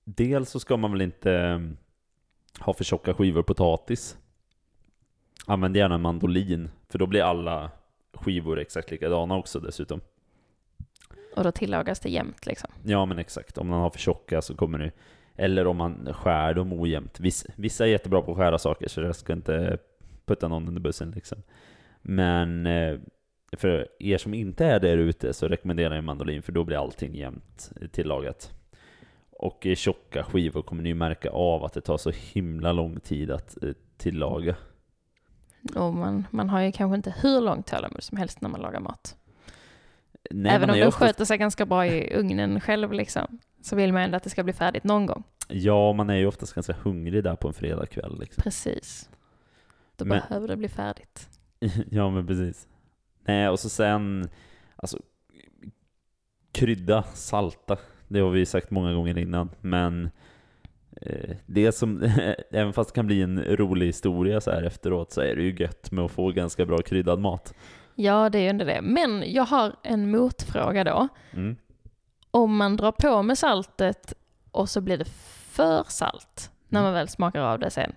Dels 0.04 0.50
så 0.50 0.60
ska 0.60 0.78
man 0.78 0.92
väl 0.92 1.02
inte 1.02 1.34
eh, 1.34 1.60
ha 2.60 2.74
för 2.74 2.84
tjocka 2.84 3.14
skivor 3.14 3.44
potatis. 3.44 4.18
Använd 5.46 5.78
gärna 5.78 5.96
en 5.96 6.02
mandolin, 6.02 6.70
för 6.90 7.00
då 7.00 7.06
blir 7.06 7.22
alla 7.22 7.72
skivor 8.18 8.60
exakt 8.60 8.92
likadana 8.92 9.36
också 9.36 9.60
dessutom. 9.60 10.02
Och 11.36 11.44
då 11.44 11.52
tillagas 11.52 12.00
det 12.00 12.10
jämnt 12.10 12.46
liksom. 12.46 12.70
Ja 12.84 13.06
men 13.06 13.20
exakt, 13.20 13.58
om 13.58 13.68
man 13.68 13.82
har 13.82 13.90
för 13.90 14.00
tjocka 14.00 14.42
så 14.42 14.56
kommer 14.56 14.80
det 14.80 14.92
Eller 15.36 15.68
om 15.68 15.78
man 15.78 16.14
skär 16.14 16.54
dem 16.54 16.74
ojämnt. 16.74 17.20
Vissa, 17.20 17.50
vissa 17.56 17.86
är 17.86 17.90
jättebra 17.90 18.22
på 18.22 18.32
att 18.32 18.38
skära 18.38 18.58
saker 18.58 18.88
så 18.88 19.02
jag 19.02 19.16
ska 19.16 19.34
inte 19.34 19.78
putta 20.26 20.48
någon 20.48 20.68
under 20.68 20.82
bussen 20.82 21.12
liksom. 21.12 21.44
Men 22.02 22.66
eh, 22.66 23.00
för 23.58 23.88
er 24.00 24.18
som 24.18 24.34
inte 24.34 24.66
är 24.66 24.80
där 24.80 24.98
ute 24.98 25.34
så 25.34 25.48
rekommenderar 25.48 25.96
jag 25.96 26.04
mandolin 26.04 26.42
för 26.42 26.52
då 26.52 26.64
blir 26.64 26.78
allting 26.78 27.16
jämnt 27.16 27.72
tillagat. 27.92 28.54
Och 29.30 29.66
i 29.66 29.76
tjocka 29.76 30.24
skivor 30.24 30.62
kommer 30.62 30.84
ni 30.84 30.94
märka 30.94 31.30
av 31.30 31.64
att 31.64 31.74
det 31.74 31.82
tar 31.82 31.98
så 31.98 32.12
himla 32.34 32.72
lång 32.72 33.00
tid 33.00 33.32
att 33.32 33.64
eh, 33.64 33.74
tillaga. 33.98 34.56
Och 35.76 35.94
man, 35.94 36.28
man 36.32 36.50
har 36.50 36.62
ju 36.62 36.72
kanske 36.72 36.96
inte 36.96 37.14
hur 37.22 37.42
långt 37.42 37.68
tålamod 37.68 38.04
som 38.04 38.18
helst 38.18 38.42
när 38.42 38.50
man 38.50 38.62
lagar 38.62 38.80
mat. 38.80 39.16
Nej, 40.32 40.56
Även 40.56 40.70
om 40.70 40.78
den 40.78 40.88
oftast- 40.88 41.04
sköter 41.06 41.26
sig 41.26 41.38
ganska 41.38 41.66
bra 41.66 41.86
i 41.88 42.14
ugnen 42.16 42.60
själv 42.62 42.92
liksom, 42.94 43.40
så 43.62 43.76
vill 43.76 43.94
man 43.94 44.02
ändå 44.02 44.18
att 44.18 44.24
det 44.24 44.30
ska 44.30 44.44
bli 44.44 44.54
färdigt 44.54 44.84
någon 44.84 45.06
gång. 45.06 45.24
Ja, 45.48 45.94
man 45.94 46.10
är 46.10 46.16
ju 46.16 46.28
oftast 46.28 46.54
ganska 46.54 46.74
hungrig 46.74 47.24
där 47.24 47.36
på 47.36 47.48
en 47.48 47.54
fredagkväll 47.54 48.20
liksom. 48.20 48.42
Precis. 48.44 49.10
Då 49.96 50.06
Men- 50.06 50.20
behöver 50.20 50.48
det 50.48 50.56
bli 50.58 50.68
färdigt. 50.70 51.30
ja, 51.90 52.10
men 52.10 52.28
precis. 52.28 52.68
Nej, 53.26 53.50
och 53.50 53.60
så 53.60 53.70
sen, 53.70 54.30
alltså, 54.76 55.00
krydda, 56.52 57.04
salta. 57.04 57.78
Det 58.08 58.20
har 58.20 58.30
vi 58.30 58.46
sagt 58.46 58.72
många 58.72 58.94
gånger 58.94 59.18
innan, 59.18 59.50
men 59.62 60.10
det 61.46 61.72
som, 61.72 62.04
även 62.52 62.74
fast 62.74 62.90
det 62.90 62.96
kan 62.96 63.08
bli 63.08 63.22
en 63.22 63.44
rolig 63.44 63.86
historia 63.86 64.42
så 64.42 64.52
här 64.52 64.64
efteråt, 64.64 65.12
så 65.12 65.22
är 65.22 65.36
det 65.36 65.44
ju 65.44 65.56
gött 65.60 65.92
med 65.92 66.06
att 66.06 66.12
få 66.12 66.32
ganska 66.32 66.66
bra 66.66 66.78
kryddad 66.78 67.20
mat. 67.20 67.54
Ja, 67.96 68.30
det 68.30 68.38
är 68.38 68.42
ju 68.42 68.48
ändå 68.48 68.66
det. 68.66 68.82
Men 68.82 69.24
jag 69.32 69.46
har 69.46 69.76
en 69.84 70.12
motfråga 70.12 70.84
då. 70.84 71.08
Mm. 71.34 71.56
Om 72.32 72.58
man 72.58 72.78
drar 72.78 72.92
på 72.92 73.24
med 73.24 73.38
saltet 73.38 74.14
och 74.52 74.70
så 74.70 74.82
blir 74.82 74.98
det 74.98 75.10
för 75.52 75.84
salt 75.88 76.52
när 76.70 76.82
man 76.82 76.94
väl 76.94 77.08
smakar 77.08 77.42
av 77.42 77.60
det 77.60 77.70
sen. 77.70 77.92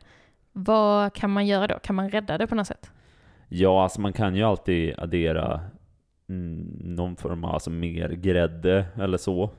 Vad 0.52 1.14
kan 1.14 1.30
man 1.30 1.46
göra 1.46 1.66
då? 1.66 1.78
Kan 1.78 1.96
man 1.96 2.10
rädda 2.10 2.38
det 2.38 2.46
på 2.46 2.54
något 2.54 2.66
sätt? 2.66 2.90
Ja, 3.48 3.82
alltså 3.82 4.00
man 4.00 4.12
kan 4.12 4.34
ju 4.36 4.42
alltid 4.42 4.94
addera 4.98 5.60
mm, 6.28 6.78
någon 6.80 7.16
form 7.16 7.44
av, 7.44 7.54
alltså 7.54 7.70
mer 7.70 8.08
grädde 8.08 8.86
eller 8.96 9.18
så. 9.18 9.50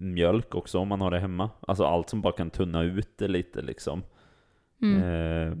Mjölk 0.00 0.54
också 0.54 0.78
om 0.78 0.88
man 0.88 1.00
har 1.00 1.10
det 1.10 1.20
hemma. 1.20 1.50
Alltså 1.60 1.84
allt 1.84 2.10
som 2.10 2.20
bara 2.20 2.32
kan 2.32 2.50
tunna 2.50 2.82
ut 2.82 3.18
det 3.18 3.28
lite 3.28 3.62
liksom. 3.62 4.02
Mm. 4.82 5.02
Eh, 5.02 5.56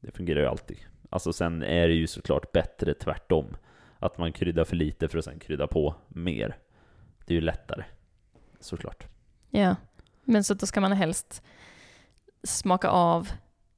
det 0.00 0.10
fungerar 0.16 0.40
ju 0.40 0.46
alltid. 0.46 0.78
Alltså 1.10 1.32
sen 1.32 1.62
är 1.62 1.88
det 1.88 1.94
ju 1.94 2.06
såklart 2.06 2.52
bättre 2.52 2.94
tvärtom. 2.94 3.56
Att 3.98 4.18
man 4.18 4.32
kryddar 4.32 4.64
för 4.64 4.76
lite 4.76 5.08
för 5.08 5.18
att 5.18 5.24
sen 5.24 5.38
krydda 5.38 5.66
på 5.66 5.94
mer. 6.08 6.56
Det 7.26 7.34
är 7.34 7.34
ju 7.34 7.40
lättare. 7.40 7.84
Såklart. 8.60 9.06
Ja, 9.50 9.76
men 10.24 10.44
så 10.44 10.54
då 10.54 10.66
ska 10.66 10.80
man 10.80 10.92
helst 10.92 11.42
smaka 12.42 12.88
av 12.88 13.28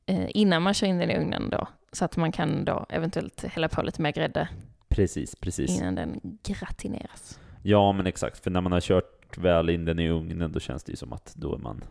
eh, 0.06 0.26
innan 0.28 0.62
man 0.62 0.74
kör 0.74 0.86
in 0.86 0.98
den 0.98 1.10
i 1.10 1.16
ugnen 1.18 1.50
då. 1.50 1.68
Så 1.92 2.04
att 2.04 2.16
man 2.16 2.32
kan 2.32 2.64
då 2.64 2.86
eventuellt 2.88 3.44
hälla 3.44 3.68
på 3.68 3.82
lite 3.82 4.02
mer 4.02 4.12
grädde 4.12 4.48
Precis, 4.88 5.36
precis. 5.36 5.80
innan 5.80 5.94
den 5.94 6.20
gratineras. 6.42 7.40
Ja 7.62 7.92
men 7.92 8.06
exakt, 8.06 8.38
för 8.44 8.50
när 8.50 8.60
man 8.60 8.72
har 8.72 8.80
kört 8.80 9.21
väl 9.38 9.70
in 9.70 9.84
den 9.84 9.98
i 9.98 10.10
ugnen 10.10 10.52
då 10.52 10.60
känns 10.60 10.84
det 10.84 10.92
ju 10.92 10.96
som 10.96 11.12
att 11.12 11.34
då 11.36 11.54
är 11.54 11.58
man 11.58 11.84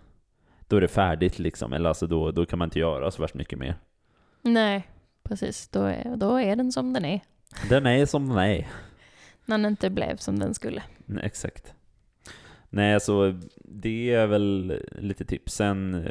Då 0.67 0.77
är 0.77 0.81
det 0.81 0.87
färdigt 0.87 1.39
liksom, 1.39 1.73
eller 1.73 1.89
alltså 1.89 2.07
då, 2.07 2.31
då 2.31 2.45
kan 2.45 2.59
man 2.59 2.65
inte 2.65 2.79
göra 2.79 3.11
så 3.11 3.21
värst 3.21 3.35
mycket 3.35 3.59
mer. 3.59 3.75
Nej, 4.41 4.87
precis. 5.23 5.67
Då 5.67 5.83
är, 5.83 6.15
då 6.15 6.35
är 6.35 6.55
den 6.55 6.71
som 6.71 6.93
den 6.93 7.05
är. 7.05 7.21
Den 7.69 7.85
är 7.85 8.05
som 8.05 8.29
den 8.29 8.37
är. 8.37 8.67
När 9.45 9.57
den 9.57 9.65
inte 9.65 9.89
blev 9.89 10.17
som 10.17 10.39
den 10.39 10.53
skulle. 10.53 10.83
Nej, 11.05 11.25
exakt. 11.25 11.73
Nej, 12.69 12.99
så 12.99 13.39
det 13.55 14.13
är 14.13 14.27
väl 14.27 14.79
lite 14.91 15.25
tips. 15.25 15.53
Sen, 15.53 16.07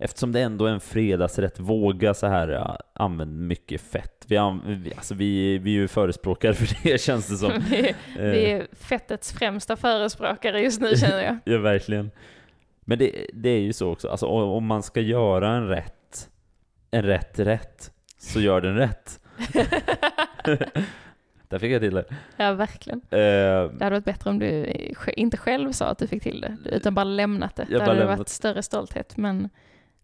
eftersom 0.00 0.32
det 0.32 0.40
ändå 0.40 0.66
är 0.66 0.70
en 0.72 0.80
fredagsrätt, 0.80 1.60
våga 1.60 2.14
så 2.14 2.26
här 2.26 2.48
ja, 2.48 2.78
använd 2.92 3.40
mycket 3.40 3.80
fett. 3.80 4.24
Vi, 4.26 4.36
alltså 4.36 5.14
vi, 5.14 5.58
vi 5.58 5.70
är 5.70 5.80
ju 5.80 5.88
förespråkare 5.88 6.54
för 6.54 6.76
det 6.82 7.00
känns 7.00 7.26
det 7.28 7.36
som. 7.36 7.52
vi, 7.70 7.88
Eh, 7.88 7.94
vi 8.24 8.50
är 8.50 8.66
fettets 8.72 9.32
främsta 9.32 9.76
förespråkare 9.76 10.60
just 10.60 10.80
nu 10.80 10.96
känner 10.96 11.22
jag. 11.24 11.38
Ja, 11.44 11.58
verkligen. 11.58 12.10
Men 12.80 12.98
det, 12.98 13.26
det 13.34 13.48
är 13.50 13.60
ju 13.60 13.72
så 13.72 13.90
också, 13.92 14.08
alltså 14.08 14.26
om 14.26 14.66
man 14.66 14.82
ska 14.82 15.00
göra 15.00 15.48
en 15.50 15.68
rätt, 15.68 16.28
en 16.90 17.02
rätt 17.02 17.38
rätt, 17.38 17.90
så 18.18 18.40
gör 18.40 18.60
den 18.60 18.76
rätt. 18.76 19.20
Där 21.48 21.58
fick 21.58 21.72
jag 21.72 21.80
till 21.82 21.94
det. 21.94 22.04
Ja, 22.36 22.52
verkligen. 22.52 23.00
Eh, 23.10 23.18
Det 23.18 23.76
hade 23.80 23.90
varit 23.90 24.04
bättre 24.04 24.30
om 24.30 24.38
du 24.38 24.66
inte 25.16 25.36
själv 25.36 25.72
sa 25.72 25.86
att 25.86 25.98
du 25.98 26.06
fick 26.06 26.22
till 26.22 26.40
det, 26.40 26.56
utan 26.70 26.94
bara 26.94 27.04
lämnat 27.04 27.56
det. 27.56 27.66
Jag 27.70 27.80
Det 27.80 27.84
hade 27.84 27.98
lämnat. 27.98 28.18
varit 28.18 28.28
större 28.28 28.62
stolthet, 28.62 29.16
men, 29.16 29.48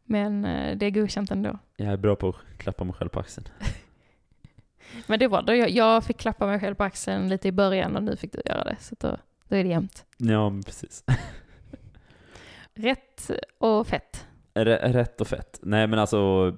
men 0.07 0.45
eh, 0.45 0.77
det 0.77 0.87
är 0.87 0.91
godkänt 0.91 1.31
ändå. 1.31 1.59
jag 1.77 1.89
är 1.93 1.97
bra 1.97 2.17
på 2.17 2.29
att 2.29 2.59
klappa 2.59 2.85
mig 2.85 2.95
själv 2.95 3.09
på 3.09 3.21
axeln. 3.21 3.49
Men 5.07 5.19
det 5.19 5.29
var 5.29 5.43
då 5.43 5.55
jag, 5.55 5.71
jag 5.71 6.05
fick 6.05 6.17
klappa 6.19 6.47
mig 6.47 6.61
själv 6.61 6.75
på 6.75 6.85
axeln 6.85 7.29
lite 7.29 7.49
i 7.49 7.53
början 7.53 7.97
och 7.97 8.03
nu 8.03 8.17
fick 8.17 8.33
du 8.33 8.41
göra 8.45 8.65
det, 8.65 8.77
så 8.81 8.95
då, 8.99 9.17
då 9.49 9.57
är 9.57 9.63
det 9.65 9.71
jämnt. 9.71 10.05
Ja, 10.17 10.53
precis. 10.67 11.05
Rätt 12.75 13.31
och 13.59 13.87
fett. 13.87 14.27
Rä- 14.55 14.93
Rätt 14.93 15.21
och 15.21 15.27
fett. 15.29 15.59
Nej 15.63 15.87
men 15.87 15.99
alltså, 15.99 16.53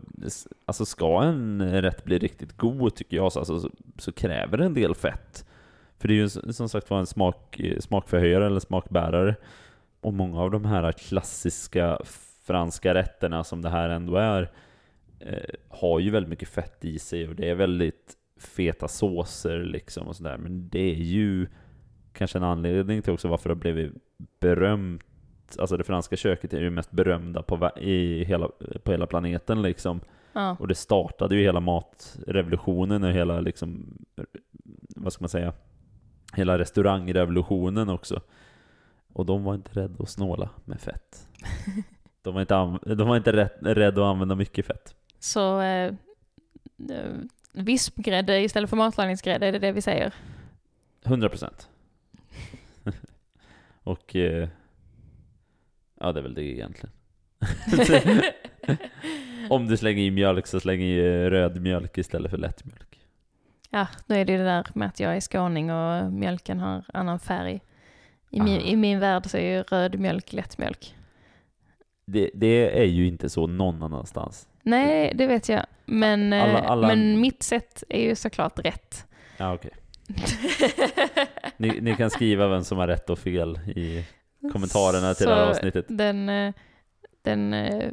alltså 0.67 0.85
ska 0.87 1.23
en 1.23 1.83
rätt 1.83 2.05
bli 2.05 2.19
riktigt 2.19 2.57
god 2.57 2.95
tycker 2.95 3.17
jag 3.17 3.33
så, 3.33 3.39
alltså, 3.39 3.61
så, 3.61 3.71
så 3.99 4.13
kräver 4.13 4.57
det 4.59 4.65
en 4.65 4.75
del 4.75 4.95
fett. 4.95 5.45
För 5.99 6.09
det 6.09 6.15
är 6.15 6.17
ju 6.17 6.29
som 6.29 6.69
sagt 6.69 6.91
var 6.91 6.99
en 6.99 7.07
smak, 7.07 7.61
eh, 7.61 7.79
smakförhöjare 7.79 8.47
eller 8.47 8.61
smakbärare. 8.61 9.35
Och 10.01 10.15
många 10.15 10.41
av 10.41 10.51
de 10.51 10.65
här 10.65 10.93
klassiska 10.93 11.99
franska 12.49 12.95
rätterna 12.95 13.45
som 13.45 13.63
det 13.63 13.69
här 13.69 13.89
ändå 13.89 14.17
är 14.17 14.51
eh, 15.21 15.55
har 15.69 15.99
ju 15.99 16.11
väldigt 16.11 16.31
mycket 16.31 16.49
fett 16.49 16.85
i 16.85 16.99
sig 16.99 17.29
och 17.29 17.35
det 17.35 17.51
är 17.51 17.55
väldigt 17.55 18.17
feta 18.37 18.89
såser 18.89 19.59
liksom 19.59 20.09
och 20.09 20.17
sådär. 20.17 20.37
Men 20.37 20.69
det 20.69 20.91
är 20.91 20.95
ju 20.95 21.47
kanske 22.13 22.39
en 22.39 22.45
anledning 22.45 23.03
till 23.03 23.13
också 23.13 23.29
varför 23.29 23.49
det 23.49 23.55
har 23.55 23.61
blivit 23.61 23.93
berömt 24.41 25.03
Alltså 25.59 25.77
det 25.77 25.85
franska 25.85 26.17
köket 26.17 26.55
är 26.55 26.61
ju 26.61 26.71
mest 26.71 26.91
berömda 26.91 27.43
på, 27.43 27.71
i 27.77 28.25
hela, 28.25 28.49
på 28.85 28.93
hela 28.93 29.07
planeten 29.07 29.63
liksom. 29.63 30.01
Ja. 30.33 30.57
Och 30.61 30.69
det 30.69 30.75
startade 30.75 31.37
ju 31.37 31.43
hela 31.43 31.61
matrevolutionen 31.61 33.05
och 33.05 33.11
hela 33.11 33.41
liksom, 33.41 33.99
vad 34.97 35.13
ska 35.13 35.23
man 35.23 35.29
säga, 35.29 35.53
hela 36.35 36.59
restaurangrevolutionen 36.59 37.89
också. 37.89 38.21
Och 39.13 39.27
de 39.27 39.45
var 39.45 39.55
inte 39.55 39.81
rädda 39.81 40.03
att 40.03 40.09
snåla 40.09 40.51
med 40.65 40.81
fett. 40.81 41.29
De 42.29 42.35
var 42.35 42.41
inte, 42.41 42.95
de 42.95 43.09
var 43.09 43.17
inte 43.17 43.33
rätt, 43.33 43.57
rädda 43.61 44.03
att 44.03 44.07
använda 44.15 44.35
mycket 44.35 44.67
fett. 44.67 44.95
Så 45.19 45.61
eh, 45.61 45.95
eh, 46.91 47.13
vispgrädde 47.53 48.41
istället 48.41 48.71
för 48.71 48.77
matlagningsgrädde, 48.77 49.47
är 49.47 49.53
det 49.53 49.59
det 49.59 49.73
vi 49.73 49.83
säger? 49.83 50.15
100 51.05 51.29
procent. 51.29 51.69
och 53.83 54.17
eh, 54.17 54.49
ja, 56.01 56.13
det 56.13 56.21
är 56.21 56.23
väl 56.23 56.35
det 56.35 56.43
egentligen. 56.43 56.93
Om 59.51 59.67
du 59.67 59.77
slänger 59.77 60.03
i 60.03 60.11
mjölk 60.11 60.47
så 60.47 60.61
släng 60.61 60.81
i 60.81 60.99
eh, 60.99 61.31
röd 61.31 61.63
mjölk 61.63 61.99
istället 61.99 62.31
för 62.31 62.39
lättmjölk. 62.39 63.01
Ja, 63.71 63.87
då 64.07 64.15
är 64.15 64.25
det 64.25 64.37
det 64.37 64.45
där 64.45 64.67
med 64.75 64.89
att 64.89 65.01
jag 65.01 65.17
är 65.17 65.21
skåning 65.21 65.73
och 65.73 66.13
mjölken 66.13 66.61
har 66.61 66.85
annan 66.95 67.19
färg. 67.19 67.61
I 68.31 68.41
min, 68.41 68.59
Ah. 68.59 68.65
I 68.65 68.77
min 68.77 69.01
värld 69.01 69.27
så 69.27 69.37
är 69.37 69.57
ju 69.57 69.63
röd 69.63 69.99
mjölk 70.01 70.33
lättmjölk. 70.33 70.95
Det, 72.11 72.31
det 72.35 72.81
är 72.81 72.85
ju 72.85 73.07
inte 73.07 73.29
så 73.29 73.47
någon 73.47 73.83
annanstans. 73.83 74.49
Nej, 74.63 75.13
det 75.15 75.27
vet 75.27 75.49
jag. 75.49 75.67
Men, 75.85 76.33
eh, 76.33 76.43
Alla- 76.45 76.59
alla- 76.69 76.87
men 76.89 77.21
mitt 77.21 77.43
sätt 77.43 77.85
är 77.89 78.01
ju 78.09 78.15
såklart 78.15 78.59
rätt. 78.59 79.07
Ja, 79.37 79.55
okej. 79.55 79.71
Ni, 81.57 81.81
ni 81.81 81.97
kan 81.97 82.11
skriva 82.11 82.49
vem 82.49 82.65
som 82.65 82.79
har 82.79 82.87
rätt 82.87 83.11
och 83.11 83.19
fel 83.19 83.59
i 83.77 84.05
kommentarerna 84.53 85.15
till 85.15 85.27
det 85.27 85.35
här 85.35 85.45
Så 85.45 85.51
avsnittet. 85.51 85.85
Den, 85.89 86.29
eh, 86.29 86.55
den 87.23 87.55
eh, 87.55 87.91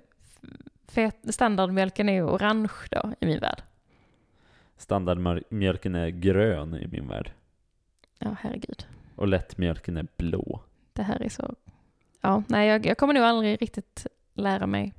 fet, 0.87 1.17
standardmjölken 1.29 2.09
är 2.09 2.25
orange 2.27 2.69
då 2.91 3.11
i 3.19 3.25
min 3.25 3.39
värld. 3.39 3.61
Standardmjölken 4.77 5.95
är 5.95 6.09
grön 6.09 6.75
i 6.75 6.87
min 6.87 7.07
värld. 7.07 7.31
Ja, 8.19 8.35
herregud. 8.39 8.85
Och 9.15 9.27
lättmjölken 9.27 9.97
är 9.97 10.07
blå. 10.17 10.59
Det 10.93 11.03
här 11.03 11.21
är 11.21 11.29
så... 11.29 11.55
Ja, 12.21 12.43
nej, 12.47 12.67
jag, 12.67 12.85
jag 12.85 12.97
kommer 12.97 13.13
nog 13.13 13.23
aldrig 13.23 13.61
riktigt 13.61 14.07
lära 14.35 14.67
mig. 14.67 14.93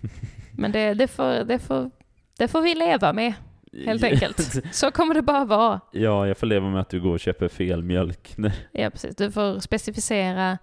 Men 0.56 0.72
det, 0.72 0.94
det, 0.94 1.08
får, 1.08 1.44
det, 1.44 1.58
får, 1.58 1.90
det 2.38 2.48
får 2.48 2.62
vi 2.62 2.74
leva 2.74 3.12
med, 3.12 3.34
helt 3.86 4.04
enkelt. 4.04 4.74
Så 4.74 4.90
kommer 4.90 5.14
det 5.14 5.22
bara 5.22 5.44
vara. 5.44 5.80
Ja, 5.92 6.26
jag 6.26 6.38
får 6.38 6.46
leva 6.46 6.70
med 6.70 6.80
att 6.80 6.90
du 6.90 7.00
går 7.00 7.12
och 7.12 7.20
köper 7.20 7.48
fel 7.48 7.82
mjölk. 7.82 8.34
Ja, 8.72 8.90
precis. 8.90 9.16
Du 9.16 9.30
får 9.30 9.60
specificera 9.60 10.58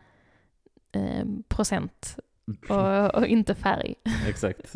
eh, 0.91 1.25
procent 1.47 2.19
och, 2.69 3.15
och 3.15 3.27
inte 3.27 3.55
färg. 3.55 3.95
Exakt. 4.27 4.75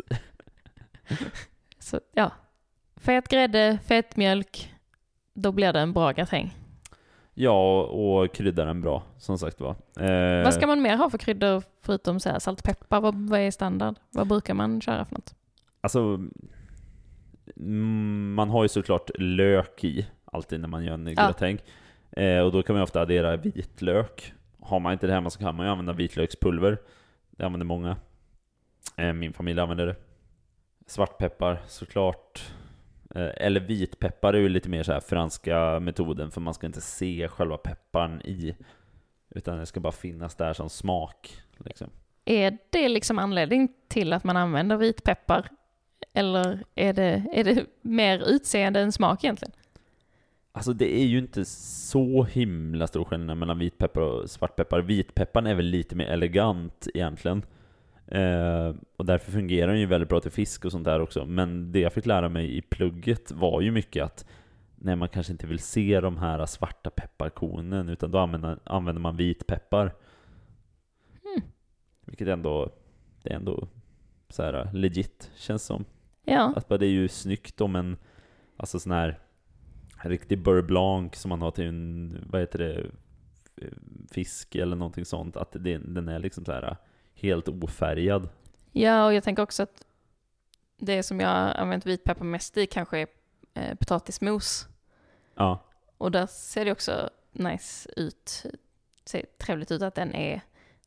Så 1.78 2.00
ja, 2.14 2.32
fet 2.96 3.28
grädde, 3.28 3.78
fet 3.86 4.16
mjölk, 4.16 4.74
då 5.34 5.52
blir 5.52 5.72
det 5.72 5.80
en 5.80 5.92
bra 5.92 6.12
gratäng. 6.12 6.54
Ja, 7.38 7.82
och 7.82 8.34
krydda 8.34 8.64
den 8.64 8.80
bra, 8.80 9.02
som 9.18 9.38
sagt 9.38 9.60
var. 9.60 9.70
Eh, 10.00 10.44
Vad 10.44 10.54
ska 10.54 10.66
man 10.66 10.82
mer 10.82 10.96
ha 10.96 11.10
för 11.10 11.18
kryddor 11.18 11.62
förutom 11.82 12.20
så 12.20 12.28
här 12.28 12.38
salt 12.38 12.62
peppar? 12.62 13.00
Vad, 13.00 13.28
vad 13.28 13.40
är 13.40 13.50
standard? 13.50 13.94
Vad 14.10 14.26
brukar 14.28 14.54
man 14.54 14.80
köra 14.80 15.04
för 15.04 15.14
något? 15.14 15.34
Alltså, 15.80 16.20
mm, 17.56 18.34
man 18.34 18.50
har 18.50 18.62
ju 18.62 18.68
såklart 18.68 19.10
lök 19.18 19.84
i, 19.84 20.06
alltid 20.24 20.60
när 20.60 20.68
man 20.68 20.84
gör 20.84 20.94
en 20.94 21.06
Ja. 21.06 21.12
gratäng. 21.12 21.58
Eh, 22.10 22.40
och 22.40 22.52
då 22.52 22.62
kan 22.62 22.74
man 22.74 22.80
ju 22.80 22.84
ofta 22.84 23.00
addera 23.00 23.36
vitlök. 23.36 24.32
Har 24.60 24.80
man 24.80 24.92
inte 24.92 25.06
det 25.06 25.12
hemma 25.12 25.30
så 25.30 25.38
kan 25.38 25.54
man 25.54 25.66
ju 25.66 25.72
använda 25.72 25.92
vitlökspulver. 25.92 26.78
Det 27.30 27.44
använder 27.46 27.66
många. 27.66 27.96
Eh, 28.96 29.12
min 29.12 29.32
familj 29.32 29.60
använder 29.60 29.86
det. 29.86 29.96
Svartpeppar 30.86 31.62
såklart. 31.66 32.52
Eh, 33.16 33.30
eller 33.36 33.60
vitpeppar 33.60 34.34
är 34.34 34.38
ju 34.38 34.48
lite 34.48 34.68
mer 34.68 34.82
så 34.82 34.92
här 34.92 35.00
franska 35.00 35.80
metoden, 35.80 36.30
för 36.30 36.40
man 36.40 36.54
ska 36.54 36.66
inte 36.66 36.80
se 36.80 37.28
själva 37.28 37.56
pepparn 37.56 38.20
i. 38.20 38.56
Utan 39.30 39.58
det 39.58 39.66
ska 39.66 39.80
bara 39.80 39.92
finnas 39.92 40.34
där 40.34 40.52
som 40.52 40.70
smak. 40.70 41.42
Liksom. 41.58 41.90
Är 42.24 42.58
det 42.70 42.88
liksom 42.88 43.18
anledning 43.18 43.68
till 43.88 44.12
att 44.12 44.24
man 44.24 44.36
använder 44.36 44.76
vitpeppar? 44.76 45.48
Eller 46.12 46.64
är 46.74 46.92
det, 46.92 47.24
är 47.32 47.44
det 47.44 47.66
mer 47.82 48.18
utseende 48.18 48.80
än 48.80 48.92
smak 48.92 49.24
egentligen? 49.24 49.52
Alltså 50.52 50.72
det 50.72 51.00
är 51.00 51.06
ju 51.06 51.18
inte 51.18 51.44
så 51.44 52.24
himla 52.24 52.86
stor 52.86 53.04
skillnad 53.04 53.38
mellan 53.38 53.58
vitpeppar 53.58 54.00
och 54.00 54.30
svartpeppar. 54.30 54.80
Vitpepparn 54.80 55.46
är 55.46 55.54
väl 55.54 55.66
lite 55.66 55.96
mer 55.96 56.06
elegant 56.06 56.88
egentligen. 56.94 57.42
Eh, 58.08 58.74
och 58.96 59.06
därför 59.06 59.32
fungerar 59.32 59.68
den 59.68 59.80
ju 59.80 59.86
väldigt 59.86 60.08
bra 60.08 60.20
till 60.20 60.30
fisk 60.30 60.64
och 60.64 60.72
sånt 60.72 60.84
där 60.84 61.00
också. 61.00 61.24
Men 61.24 61.72
det 61.72 61.80
jag 61.80 61.92
fick 61.92 62.06
lära 62.06 62.28
mig 62.28 62.56
i 62.56 62.62
plugget 62.62 63.32
var 63.32 63.60
ju 63.60 63.70
mycket 63.70 64.04
att 64.04 64.26
när 64.76 64.96
man 64.96 65.08
kanske 65.08 65.32
inte 65.32 65.46
vill 65.46 65.58
se 65.58 66.00
de 66.00 66.16
här 66.16 66.46
svarta 66.46 66.90
pepparkornen 66.90 67.88
utan 67.88 68.10
då 68.10 68.18
använder, 68.18 68.58
använder 68.64 69.00
man 69.00 69.16
vitpeppar. 69.16 69.94
Hmm. 71.22 71.42
Vilket 72.04 72.28
ändå, 72.28 72.70
det 73.22 73.30
är 73.30 73.36
ändå 73.36 73.68
så 74.28 74.42
här 74.42 74.70
legit 74.72 75.30
känns 75.36 75.62
som. 75.62 75.84
Ja, 76.24 76.52
Att 76.56 76.68
bara 76.68 76.78
det 76.78 76.86
är 76.86 76.90
ju 76.90 77.08
snyggt 77.08 77.60
om 77.60 77.76
en, 77.76 77.96
alltså 78.56 78.78
sån 78.78 78.92
här 78.92 79.18
riktig 80.04 80.42
beurre 80.42 80.62
blanc 80.62 81.14
som 81.14 81.28
man 81.28 81.42
har 81.42 81.50
till 81.50 81.66
en, 81.66 82.18
vad 82.26 82.40
heter 82.40 82.58
det, 82.58 82.86
fisk 84.10 84.54
eller 84.54 84.76
någonting 84.76 85.04
sånt. 85.04 85.36
Att 85.36 85.52
det, 85.52 85.78
den 85.78 86.08
är 86.08 86.18
liksom 86.18 86.44
så 86.44 86.52
här 86.52 86.76
helt 87.16 87.48
ofärgad. 87.48 88.28
ja 88.72 89.06
och 89.06 89.14
jag 89.14 89.24
tänker 89.24 89.42
också 89.42 89.62
att 89.62 89.84
det 90.78 91.02
som 91.02 91.20
jag 91.20 91.56
använt 91.56 91.86
vitpeppar 91.86 92.24
mest 92.24 92.56
i 92.56 92.66
kanske 92.66 92.98
är 92.98 93.06
eh, 93.54 93.74
potatismos. 93.74 94.68
Ja, 95.34 95.64
Och 95.98 96.10
där 96.10 96.26
ser 96.26 96.64
det 96.64 96.72
också 96.72 97.10
nice 97.32 97.88
ut, 97.96 98.46
ser 99.04 99.26
trevligt 99.38 99.70
ut 99.70 99.82
att 99.82 99.94
den 99.94 100.14
är 100.14 100.40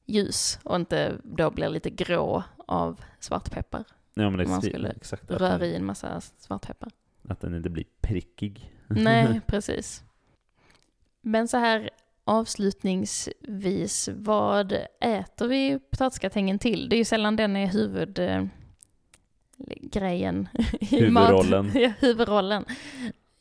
ljus 0.06 0.60
och 0.63 0.76
inte 0.76 1.18
då 1.24 1.52
blir 1.52 1.70
lite 1.70 1.89
grå 1.89 2.44
av 2.68 3.02
svartpeppar. 3.20 3.84
ja 4.13 4.30
men 4.30 4.38
det, 4.38 4.44
Om 4.46 4.52
man 4.52 4.62
skulle 4.62 4.89
exakt. 4.89 5.32
Att 5.32 5.42
Rör 5.42 5.60
den, 5.60 5.70
i 5.70 5.76
en 5.76 5.86
massa 5.86 6.22
svartpeppar. 6.22 6.92
att 7.28 7.39
den 7.39 7.56
inte 7.56 7.70
blir 7.70 7.86
prickig. 8.02 8.74
Nej, 8.88 9.42
precis. 9.48 10.04
Men 11.22 11.48
så 11.48 11.58
här 11.58 11.89
avslutningsvis, 12.30 14.10
vad 14.15 14.74
äter 15.02 15.48
vi 15.48 15.80
potatisgratängen 15.92 16.60
till? 16.60 16.89
Det 16.89 16.96
är 16.96 16.98
ju 16.98 17.06
sällan 17.06 17.36
den 17.36 17.56
är 17.56 17.68
huvudgrejen. 17.68 18.50
i 20.80 21.10
mat- 21.10 21.30
Huvudrollen. 21.30 21.72
ja, 21.82 21.92
huvudrollen 22.00 22.65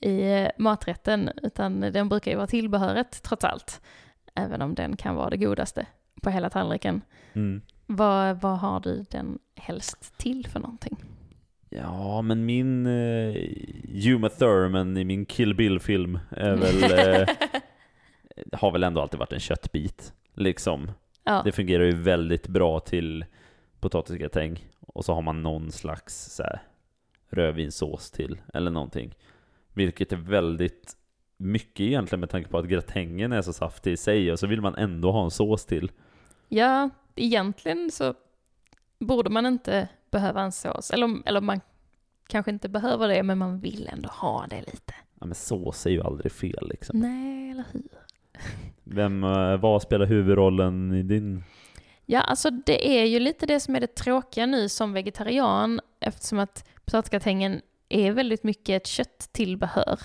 i 0.00 0.20
eh, 0.32 0.48
maträtten, 0.58 1.30
utan 1.42 1.80
den 1.80 2.08
brukar 2.08 2.30
ju 2.30 2.36
vara 2.36 2.46
tillbehöret 2.46 3.22
trots 3.22 3.44
allt. 3.44 3.80
Även 4.34 4.62
om 4.62 4.74
den 4.74 4.96
kan 4.96 5.14
vara 5.14 5.30
det 5.30 5.36
godaste 5.36 5.86
på 6.22 6.30
hela 6.30 6.50
tallriken. 6.50 7.00
Mm. 7.32 7.62
Vad, 7.86 8.40
vad 8.40 8.58
har 8.58 8.80
du 8.80 9.04
den 9.10 9.38
helst 9.56 10.18
till 10.18 10.46
för 10.46 10.60
någonting? 10.60 10.96
Ja, 11.70 12.22
men 12.22 12.46
min 12.46 12.86
eh, 12.86 13.34
Uma 14.14 14.28
Thurman 14.28 14.96
i 14.96 15.04
min 15.04 15.26
Kill 15.26 15.54
Bill-film 15.54 16.18
är 16.30 16.56
väl, 16.56 16.82
eh, 17.20 17.28
har 18.52 18.70
väl 18.70 18.82
ändå 18.82 19.00
alltid 19.00 19.18
varit 19.18 19.32
en 19.32 19.40
köttbit. 19.40 20.12
Liksom. 20.34 20.90
ja. 21.24 21.42
Det 21.44 21.52
fungerar 21.52 21.84
ju 21.84 21.92
väldigt 21.92 22.48
bra 22.48 22.80
till 22.80 23.24
potatisgratäng. 23.80 24.68
Och 24.80 25.04
så 25.04 25.14
har 25.14 25.22
man 25.22 25.42
någon 25.42 25.72
slags 25.72 26.34
så 26.34 26.42
här, 26.42 26.62
rödvinssås 27.28 28.10
till, 28.10 28.40
eller 28.54 28.70
någonting. 28.70 29.14
Vilket 29.72 30.12
är 30.12 30.16
väldigt 30.16 30.96
mycket 31.36 31.80
egentligen 31.80 32.20
med 32.20 32.30
tanke 32.30 32.50
på 32.50 32.58
att 32.58 32.66
gratängen 32.66 33.32
är 33.32 33.42
så 33.42 33.52
saftig 33.52 33.92
i 33.92 33.96
sig, 33.96 34.32
och 34.32 34.38
så 34.38 34.46
vill 34.46 34.60
man 34.60 34.74
ändå 34.74 35.12
ha 35.12 35.24
en 35.24 35.30
sås 35.30 35.66
till. 35.66 35.90
Ja, 36.48 36.90
egentligen 37.14 37.90
så 37.90 38.14
borde 38.98 39.30
man 39.30 39.46
inte 39.46 39.88
behöva 40.10 40.42
en 40.42 40.52
sås. 40.52 40.90
Eller, 40.90 41.28
eller 41.28 41.40
man 41.40 41.60
kanske 42.28 42.50
inte 42.50 42.68
behöver 42.68 43.08
det, 43.08 43.22
men 43.22 43.38
man 43.38 43.60
vill 43.60 43.88
ändå 43.92 44.08
ha 44.08 44.46
det 44.50 44.60
lite. 44.60 44.94
Ja, 45.20 45.26
men 45.26 45.34
sås 45.34 45.86
är 45.86 45.90
ju 45.90 46.02
aldrig 46.02 46.32
fel 46.32 46.68
liksom. 46.68 46.98
Nej, 47.00 47.50
eller 47.50 47.64
hur? 47.72 47.88
Vem, 48.84 49.24
eh, 49.24 49.56
vad 49.56 49.82
spelar 49.82 50.06
huvudrollen 50.06 50.94
i 50.94 51.02
din? 51.02 51.44
Ja, 52.06 52.20
alltså 52.20 52.50
det 52.50 53.00
är 53.00 53.04
ju 53.04 53.20
lite 53.20 53.46
det 53.46 53.60
som 53.60 53.76
är 53.76 53.80
det 53.80 53.94
tråkiga 53.94 54.46
nu 54.46 54.68
som 54.68 54.92
vegetarian, 54.92 55.80
eftersom 56.00 56.38
att 56.38 56.68
potatisgratängen 56.84 57.60
är 57.88 58.12
väldigt 58.12 58.44
mycket 58.44 58.82
ett 58.82 58.86
kötttillbehör. 58.86 59.98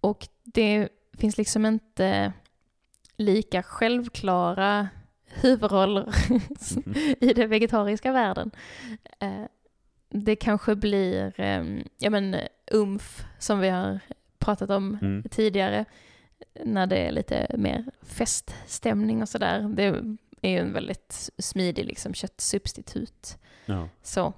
Och 0.00 0.28
det 0.44 0.88
finns 1.18 1.38
liksom 1.38 1.66
inte 1.66 2.32
lika 3.16 3.62
självklara 3.62 4.88
huvudroller 5.42 6.14
i 7.24 7.32
den 7.34 7.50
vegetariska 7.50 8.12
världen. 8.12 8.50
Eh, 9.20 9.44
Det 10.08 10.36
kanske 10.36 10.74
blir, 10.76 11.40
eh, 11.40 11.64
ja 11.98 12.10
men 12.10 12.36
umf 12.70 13.24
som 13.38 13.60
vi 13.60 13.68
har 13.68 14.00
pratat 14.38 14.70
om 14.70 14.98
Mm. 15.02 15.22
tidigare, 15.30 15.84
när 16.64 16.86
det 16.86 16.96
är 16.96 17.12
lite 17.12 17.54
mer 17.58 17.84
feststämning 18.02 19.22
och 19.22 19.28
sådär. 19.28 19.68
Det 19.74 19.84
är 20.42 20.50
ju 20.50 20.58
en 20.58 20.72
väldigt 20.72 21.30
smidig 21.38 21.84
liksom 21.84 22.14
köttsubstitut. 22.14 23.38
Ja. 23.66 23.88
Så. 24.02 24.32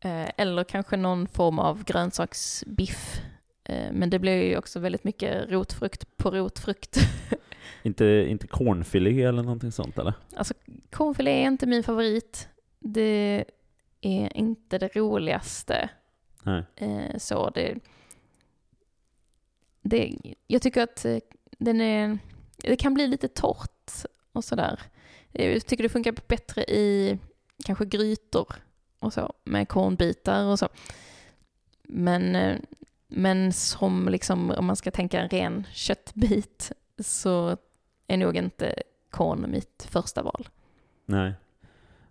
Eh, 0.00 0.28
eller 0.36 0.64
kanske 0.64 0.96
någon 0.96 1.28
form 1.28 1.58
av 1.58 1.84
grönsaksbiff. 1.84 3.20
Eh, 3.64 3.92
men 3.92 4.10
det 4.10 4.18
blir 4.18 4.42
ju 4.42 4.58
också 4.58 4.80
väldigt 4.80 5.04
mycket 5.04 5.50
rotfrukt 5.50 6.16
på 6.16 6.30
rotfrukt. 6.30 6.96
Inte, 7.82 8.04
inte 8.28 8.46
cornfilé 8.46 9.22
eller 9.22 9.42
någonting 9.42 9.72
sånt 9.72 9.98
eller? 9.98 10.14
Alltså 10.36 10.54
cornfilé 10.90 11.30
är 11.30 11.46
inte 11.46 11.66
min 11.66 11.82
favorit. 11.82 12.48
Det 12.80 13.44
är 14.00 14.36
inte 14.36 14.78
det 14.78 14.96
roligaste. 14.96 15.88
Nej. 16.42 16.62
Eh, 16.76 17.18
så 17.18 17.50
det, 17.50 17.74
det... 19.84 20.18
Jag 20.46 20.62
tycker 20.62 20.82
att 20.82 21.04
eh, 21.04 21.18
den 21.58 21.80
är... 21.80 22.18
Det 22.56 22.76
kan 22.76 22.94
bli 22.94 23.06
lite 23.06 23.28
torrt 23.28 24.04
och 24.32 24.44
sådär. 24.44 24.80
Jag 25.32 25.66
tycker 25.66 25.82
det 25.82 25.88
funkar 25.88 26.14
bättre 26.26 26.64
i 26.64 27.18
kanske 27.64 27.84
grytor 27.84 28.54
och 28.98 29.12
så 29.12 29.32
med 29.44 29.68
kornbitar 29.68 30.44
och 30.44 30.58
så. 30.58 30.68
Men, 31.82 32.36
eh, 32.36 32.56
men 33.08 33.52
som 33.52 34.08
liksom, 34.08 34.50
om 34.50 34.64
man 34.64 34.76
ska 34.76 34.90
tänka 34.90 35.20
en 35.20 35.28
ren 35.28 35.66
köttbit 35.72 36.72
så 36.98 37.56
är 38.06 38.16
nog 38.16 38.36
inte 38.36 38.82
korn 39.10 39.50
mitt 39.50 39.86
första 39.90 40.22
val. 40.22 40.48
Nej. 41.06 41.32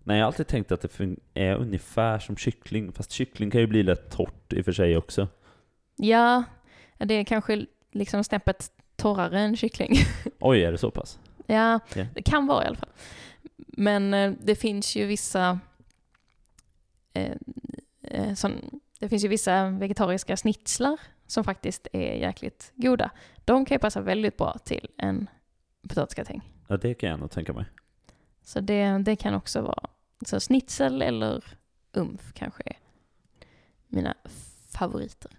Nej, 0.06 0.18
jag 0.18 0.24
har 0.24 0.26
alltid 0.26 0.46
tänkt 0.46 0.72
att 0.72 0.80
det 0.80 1.16
är 1.34 1.54
ungefär 1.54 2.18
som 2.18 2.36
kyckling, 2.36 2.92
fast 2.92 3.10
kyckling 3.10 3.50
kan 3.50 3.60
ju 3.60 3.66
bli 3.66 3.82
lätt 3.82 4.10
torrt 4.10 4.52
i 4.52 4.60
och 4.60 4.64
för 4.64 4.72
sig 4.72 4.96
också. 4.96 5.28
Ja, 5.96 6.44
det 6.98 7.14
är 7.14 7.24
kanske 7.24 7.66
liksom 7.92 8.24
snäppet 8.24 8.72
torrare 8.96 9.40
än 9.40 9.56
kyckling. 9.56 9.94
Oj, 10.40 10.64
är 10.64 10.72
det 10.72 10.78
så 10.78 10.90
pass? 10.90 11.18
ja, 11.46 11.80
Ja. 11.94 12.06
det 12.14 12.22
kan 12.22 12.46
vara 12.46 12.64
i 12.64 12.66
alla 12.66 12.76
fall. 12.76 12.88
Men 13.56 14.14
eh, 14.14 14.32
det 14.42 14.54
finns 14.54 14.96
ju 14.96 15.06
vissa 15.06 15.58
eh, 17.12 17.32
eh, 18.02 18.34
sån, 18.34 18.80
det 19.00 19.08
finns 19.08 19.24
ju 19.24 19.28
vissa 19.28 19.68
vegetariska 19.70 20.36
snitslar 20.36 21.00
som 21.26 21.44
faktiskt 21.44 21.88
är 21.92 22.14
jäkligt 22.14 22.72
goda. 22.74 23.10
De 23.44 23.64
kan 23.64 23.74
ju 23.74 23.78
passa 23.78 24.00
väldigt 24.00 24.36
bra 24.36 24.58
till 24.64 24.88
en 24.98 25.30
potatisgratäng. 25.88 26.50
Ja, 26.68 26.76
det 26.76 26.94
kan 26.94 27.10
jag 27.10 27.20
nog 27.20 27.30
tänka 27.30 27.52
mig. 27.52 27.64
Så 28.42 28.60
det, 28.60 28.98
det 28.98 29.16
kan 29.16 29.34
också 29.34 29.62
vara 29.62 29.90
så 30.26 30.40
snitsel 30.40 31.02
eller 31.02 31.44
umf 31.92 32.32
kanske 32.34 32.62
är 32.66 32.76
mina 33.88 34.14
favoriter. 34.72 35.30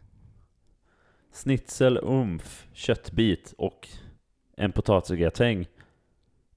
Snitsel, 1.35 1.97
umf, 2.03 2.67
köttbit 2.73 3.53
och 3.57 3.87
en 4.57 4.71
potatisgratäng. 4.71 5.67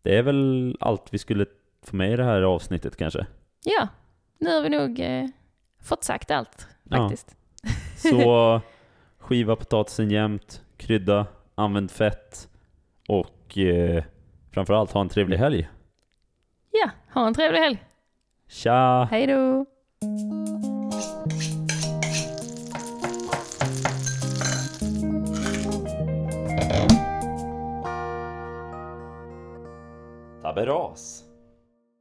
Det 0.03 0.17
är 0.17 0.23
väl 0.23 0.77
allt 0.81 1.15
vi 1.15 1.19
skulle 1.19 1.47
få 1.83 1.97
med 1.97 2.13
i 2.13 2.17
det 2.17 2.25
här 2.25 2.43
avsnittet 2.43 2.97
kanske? 2.97 3.27
Ja, 3.65 3.89
nu 4.39 4.51
har 4.55 4.63
vi 4.63 4.69
nog 4.69 5.01
eh, 5.01 5.27
fått 5.83 6.05
sagt 6.05 6.31
allt 6.31 6.69
Ja. 6.85 6.97
faktiskt. 6.97 7.37
Så 7.97 8.61
skiva 9.19 9.57
potatisen 9.57 10.11
jämnt, 10.11 10.63
krydda, 10.77 11.27
använd 11.55 11.91
fett 11.91 12.49
och 13.09 13.59
eh, 13.59 14.05
framförallt 14.51 14.93
ha 14.93 15.01
en 15.01 15.09
trevlig 15.09 15.37
helg. 15.37 15.69
Ja, 16.71 16.91
ha 17.15 17.27
en 17.27 17.35
trevlig 17.35 17.59
helg. 17.59 17.85
Tja! 18.49 19.09
Hej 19.11 19.27
då! 19.27 19.67
Tabberas! 30.49 31.28